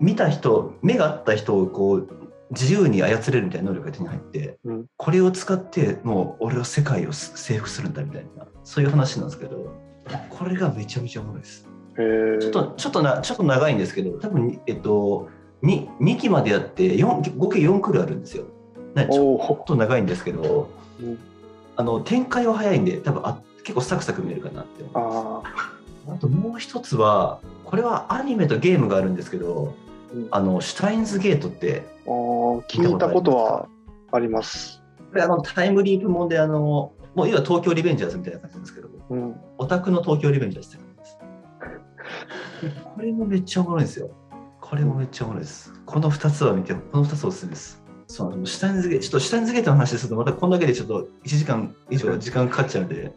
[0.00, 2.08] う見た人目が合った人をこう
[2.50, 4.86] 自由に操れるみたいな能力が手に入って、うん。
[4.96, 9.72] これを使ってもう俺は世界を征服するんだみたいなそういう話なんですけど
[10.30, 11.68] これがめちゃめちゃおもろいです。
[11.98, 15.28] えー、ちょっとちょっとなちょっと長いんですけど多分にえっと
[15.62, 18.44] 2, 2期までやって4合計4クールあるんですよ。
[18.94, 21.18] なちょっと長いんですけど、うん。
[21.76, 29.74] あの展開は早いんで多分あ結構サクサク見えるかなって思いまあすあともう一つはこれはアニメとゲームがあるんですけど、
[30.12, 30.28] うん。
[30.30, 33.68] あのシュタインズゲートって聞いたことは
[34.12, 34.82] あります。
[35.10, 39.36] これあのタイムリープもんであのもう今東京リベンジャーズみたいな感じなんですけどうん。
[39.58, 41.18] オタクの東京リベンジャーズって感じです。
[42.94, 44.10] これもめっちゃおもろいんですよ。
[44.60, 45.72] これもめっちゃおもろいです。
[45.86, 47.82] この2つは見てこの2つおすすめです。
[48.06, 53.12] そうあのシュタインズゲートちょっとシュタインズゲートの話するとまたこんだけでちょっと1時間以上時間かかっちゃうんで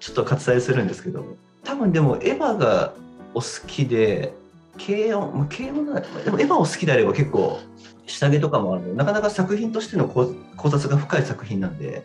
[0.00, 1.24] ちょっと割愛するんですけど
[1.64, 2.92] 多分でもエヴァが
[3.32, 4.34] お好きで
[4.76, 7.58] 軽音まあ軽音なでもエヴァを好きであれば結構
[8.06, 12.04] 下着とかもあるのでなかなか作品としての考考察が深い作品なんで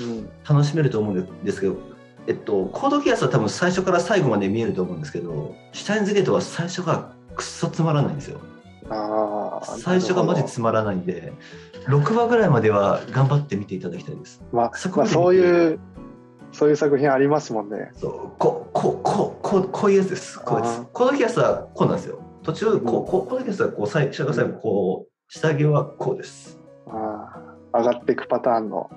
[0.00, 0.30] うん。
[0.48, 1.76] 楽しめると思うんですけど、
[2.26, 8.40] えっと、コードギアスは多分最初から最後まで見えると思うんですけど、シュタインズゲートは最初がくっそつまらないんですよ。
[8.90, 11.32] あー最初がマジつまらないんで、
[11.88, 14.42] 6話ぐらいまでは頑張って見ていただきたいです。
[14.52, 15.80] まあそこまあそういう
[16.52, 20.38] そういう作品ありますもんねそうこうこうこうこうこういうやつです。
[20.38, 22.20] こういうやつあーコードギアスはこうなんですよ。
[22.42, 26.58] 途中、こうこうコードギアスはこう最初が最後、こう、下着はこうです。
[26.86, 28.90] あー上がっていくパターンの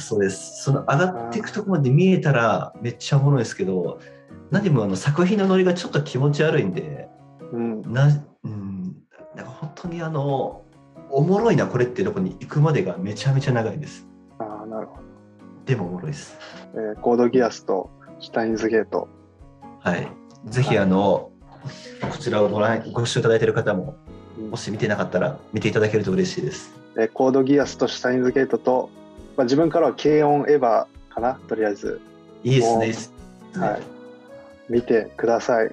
[0.00, 0.62] そうです。
[0.62, 4.00] その上がっていくところまで見えたらめっちゃおもろいですけど、
[4.50, 7.08] 何もあの作品のノリがちょっと気持ち悪いんで、
[7.52, 8.08] うんな、
[8.44, 8.96] うん、
[9.36, 10.62] なんか本当にあの、
[11.10, 14.06] おもろいな、これってところに行くまでがめちゃめちゃ長いです。
[14.38, 15.02] あーなるほど、
[15.66, 16.38] でもおもろいです。
[16.74, 19.08] えーコードギアスとシュタインズゲート
[19.80, 20.08] はい。
[20.46, 21.30] ぜひあの、
[22.10, 26.72] こちらをご覧、ご視聴いただいている方も、うんもし見てなかったら見ていただけると嬉しいです。
[26.96, 28.90] えーコードギアスとシュタインズゲートと、
[29.40, 31.98] まあ、自分からは軽音エヴァかなとりあえず、
[32.44, 33.10] いいです
[33.54, 33.58] ね。
[33.58, 33.82] はい、
[34.68, 35.68] 見てください。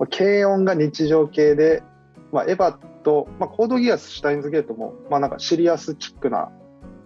[0.00, 1.84] まあ軽音が日常系で、
[2.32, 6.50] まあ、エヴァと、まあ、コードギアス、シュタインズゲートも、まあ、なんかシリアスチックな、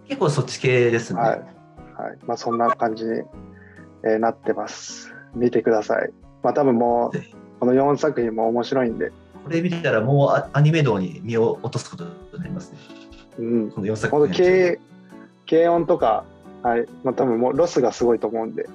[0.07, 1.21] 結構そっち系ですね。
[1.21, 1.43] はいはい
[2.25, 3.11] まあ、そんな感じに、
[4.03, 5.13] えーなってます。
[5.35, 6.09] 見てください。
[6.41, 7.19] まあ、多分もう
[7.59, 9.11] この4作品も面白いんで、
[9.43, 12.09] これ見たらもうアアニメ道に身を落とすことに
[12.39, 12.79] なりますね。
[13.37, 14.43] うん、この4作この品。
[14.43, 14.86] 軽
[15.49, 16.25] 軽音とか、
[16.63, 18.67] はいまあ、多分もうロスがすごいと思うんで、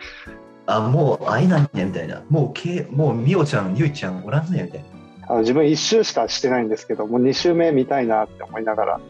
[0.66, 2.22] あ、もう会えないねみたいな。
[2.28, 4.86] もうけ、もうみおちゃん、ゆいちゃんおらんねみたいな。
[5.28, 9.00] あの自分1周しかしてないんですけど、もう2周目見たいなって思いながら、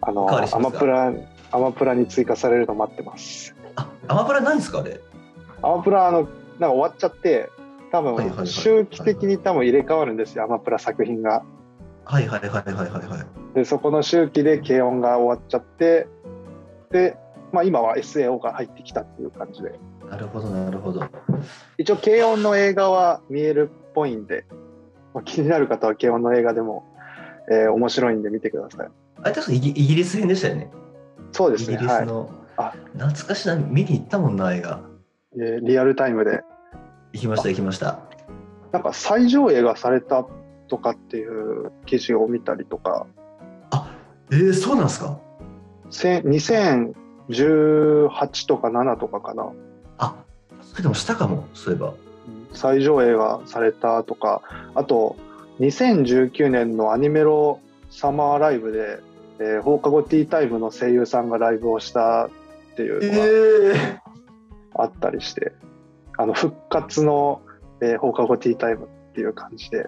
[0.00, 1.12] あのアマプラ、
[1.50, 3.54] アマプラに追加されるの待ってます。
[3.76, 5.00] あ、アマプラないんですかあれ？
[5.62, 6.28] アマプラ、あの、なんか
[6.70, 7.50] 終わっちゃって、
[7.90, 11.42] 多分周期的に多分入れ替わるんですよ、アマプラ作品が。
[12.04, 13.16] はいはいはいはいはいは
[13.52, 13.54] い。
[13.54, 16.17] で、そこの周期で軽音が終わっちゃって、で、
[17.52, 19.78] まあ今は SAO が入ってきたっていう感じで。
[20.10, 21.02] なるほどなるほど。
[21.78, 24.44] 一応軽音の映画は見えるっぽいんで、
[25.14, 26.84] まあ、気になる方は軽音の映画でも、
[27.50, 28.88] えー面白いんで見てください。
[29.22, 30.70] あれ確かイギイギリス編でしたよね。
[31.32, 32.04] そうですね、イギリはい。
[32.04, 32.30] スの。
[32.56, 34.80] あ懐かしいな、見に行ったもんな、映画。
[35.34, 36.42] えーリアルタイムで。
[37.12, 38.00] 行きました行きました。
[38.72, 40.26] なんか再上映がされた
[40.68, 43.06] とかっていう記事を見たりとか、
[43.70, 43.90] あ、
[44.30, 45.18] えー、そうなんですか？
[45.90, 49.50] 2018とか7とかかな。
[49.98, 50.16] あ、
[50.62, 51.94] それでもしたかも、そういえば。
[52.52, 54.42] 再上映がされたとか、
[54.74, 55.16] あと
[55.60, 57.60] 2019年のアニメロ
[57.90, 59.00] サマーライブで、
[59.38, 62.30] えー放課後ティータイムの声優さんがライブをしたっ
[62.76, 63.24] ていうのが
[63.76, 64.00] え
[64.74, 65.52] あったりして、
[66.16, 67.42] あの復活の
[67.80, 69.86] えー放課後ティータイムっていう感じで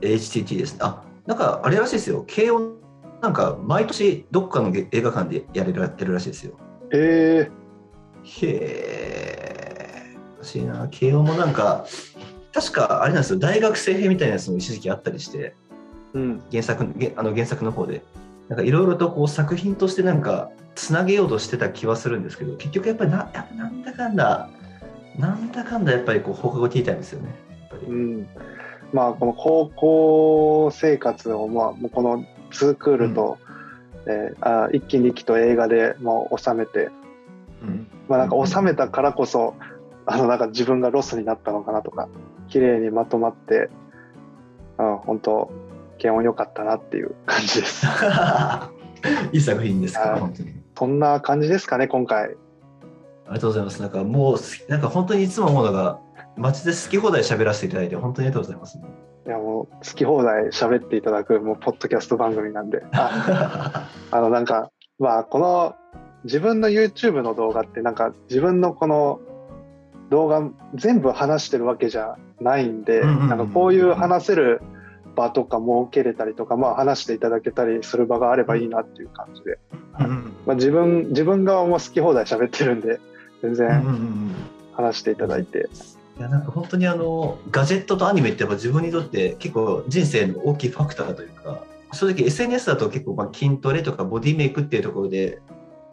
[0.00, 0.78] HTT ですね。
[0.82, 2.24] あ、なんかあれらしいですよ。
[2.26, 2.72] 慶応
[3.22, 6.58] なんか毎年どっかのげ映画館でやれるやってるらしいですよ。
[6.92, 7.48] え
[8.24, 10.16] へえ。
[10.36, 10.88] 欲しいな。
[10.90, 11.86] 慶応もなんか、
[12.52, 13.38] 確かあれなんですよ。
[13.38, 18.02] 大学生編みたいなやつも一時期あったりして、ーうん原作げあの原作の方で。
[18.48, 24.50] なんかいろいろとこう作品としてなんかつなげようとしてた気はするんですけど、結局やっぱりなやっぱなんだかんだ、
[25.16, 27.30] なんだかんだやっぱりこう放課後ティータイムですよね。
[27.60, 28.28] やっぱりうん、
[28.92, 33.38] まあこの高校生活をまあこのツークールと、
[34.06, 36.90] えーあ一気に一気と映画でもう収めて、
[37.62, 39.54] うんまあなんか収めたからこそ、
[40.06, 42.08] あのなんか自分がロスになったのかなとか
[42.48, 43.70] 綺麗にまとまって、
[44.78, 45.50] うん、本当
[45.98, 47.86] 検温良かったなっていう感じです。
[49.32, 50.62] いい作品ですか本当に。
[50.76, 52.24] そんな感じですかね今回。
[52.24, 52.34] あり
[53.34, 53.80] がとうございます。
[53.80, 54.36] なんかもう、
[54.68, 56.00] なんか本当にいつも思うのが、
[56.36, 58.78] 街で好き放題喋らせていただいて、本当にありがとうございます。
[59.26, 62.82] いやもう好き放題喋っていただくもうポッドキャスト番組なんで。
[62.92, 65.74] あ あのなんかまあこの
[66.24, 69.20] 自分の YouTube の動画ってなんか自分のこの
[70.10, 70.42] 動画
[70.74, 74.60] 全部話してるわけじゃないんで、なんかこういう話せる
[75.16, 79.58] 場とか設けれたりとか、まあ、話していただけたりする場があればいいなっていう感じで、
[80.00, 83.00] うんまあ、自分自分側も好き放題喋ってるんで
[83.42, 84.34] 全然うん。
[84.74, 85.68] 話していただいて、
[86.18, 95.40] いやなんか本当にあのガジェットとアニメってやっぱ自分にとって結構人生の大きいファクターというか正直 SNS だと結構まあ筋トレとかボディメイクっていうところで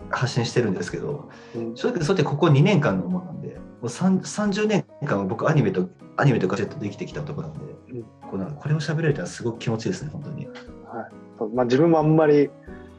[0.09, 10.47] 発信してるんですけどうん正直それってここ2年間のものなんでもう3 30年間僕アニメとアニメとガジェットで生きてきたところなんで、うんこうなんかこれを喋れるのはすごく気持ちいいですね本当に。
[11.39, 12.49] そうまあ、自分もあんまり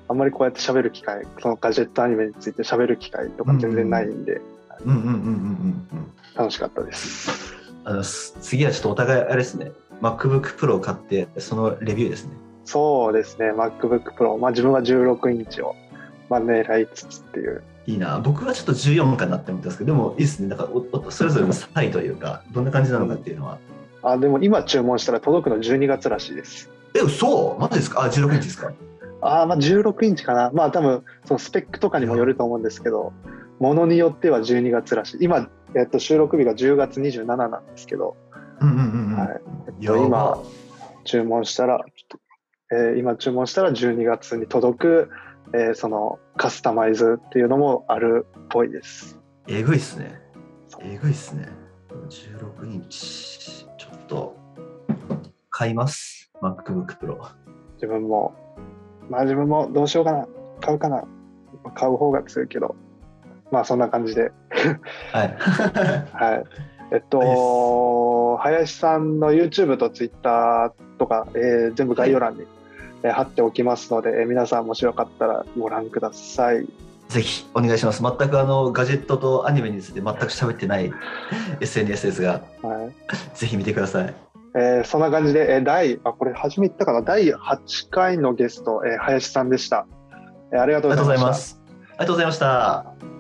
[0.08, 4.40] あんまりこうやって喋る機会そのガジェットアニメについて喋る機会とか全然ないんで、
[4.84, 5.99] うんうんうんうんうんうん。
[6.41, 7.30] 楽しかったです。
[7.84, 9.72] あのす次はちょっとお互いあれですね。
[10.01, 12.32] MacBook Pro を買ってそのレビューですね。
[12.64, 15.74] そうですね、MacBook Pro、まあ、自分は16インチを、
[16.30, 18.20] まあ、狙いつつっていう、いいな。
[18.20, 20.49] 僕はちょっと14かなって思ったんですけどでもいいですね。
[20.49, 23.59] なんかおおそれぞれの差異というかどんな感じなのかっていうのは。
[24.03, 26.70] あでも今注文したら届くの12月らしいです。
[26.95, 28.03] えそうマジですか？
[28.03, 28.72] あ16インチですか？
[29.20, 33.12] あーまあ16インチかな、まあ多分そのスペックとかにもよると思うんですけど、
[33.61, 38.16] ものによっては12月らしい、今、えっと、収録日が10月27なんですけど、
[39.80, 40.38] 今
[41.04, 41.84] 注文したら、
[42.72, 45.11] えー今注文したら12月に届く、
[45.52, 49.20] えーそのカスタマイズっていうのもあるっぽいです。
[49.46, 50.20] えぐいっすね。
[50.82, 51.48] えぐいっすね。
[52.08, 54.36] 16インチちょっと
[55.50, 56.30] 買います。
[56.40, 57.18] MacBook Pro
[57.74, 58.34] 自分も、
[59.11, 60.26] まあ自分もどうしようかな、
[60.61, 61.04] 買うかな、
[61.74, 62.74] 買う方が強いけど、
[63.51, 64.32] まあそんな感じで、
[65.12, 65.36] はい。
[66.12, 66.44] はい。
[66.92, 72.46] えっと、林さんの YouTube と Twitter とか、えー全部概要欄に、
[73.03, 76.66] えー貼っておきますので、えー皆さんもしよかったらご覧ください。
[77.09, 78.03] ぜひお願いします。
[78.03, 80.92] 全くあのガジェットとアニメについて全く喋ってない
[81.61, 82.92] SNS ですがはい。
[83.34, 84.14] ぜひ見てください。
[84.57, 89.86] えーそんな感じで、えー第、あ、これ初め言ったかな、第8回のゲスト、えー林さんでした。
[90.53, 91.18] えーありがとうごございました。
[91.18, 91.61] ざいます。
[91.90, 93.19] ありがとうございました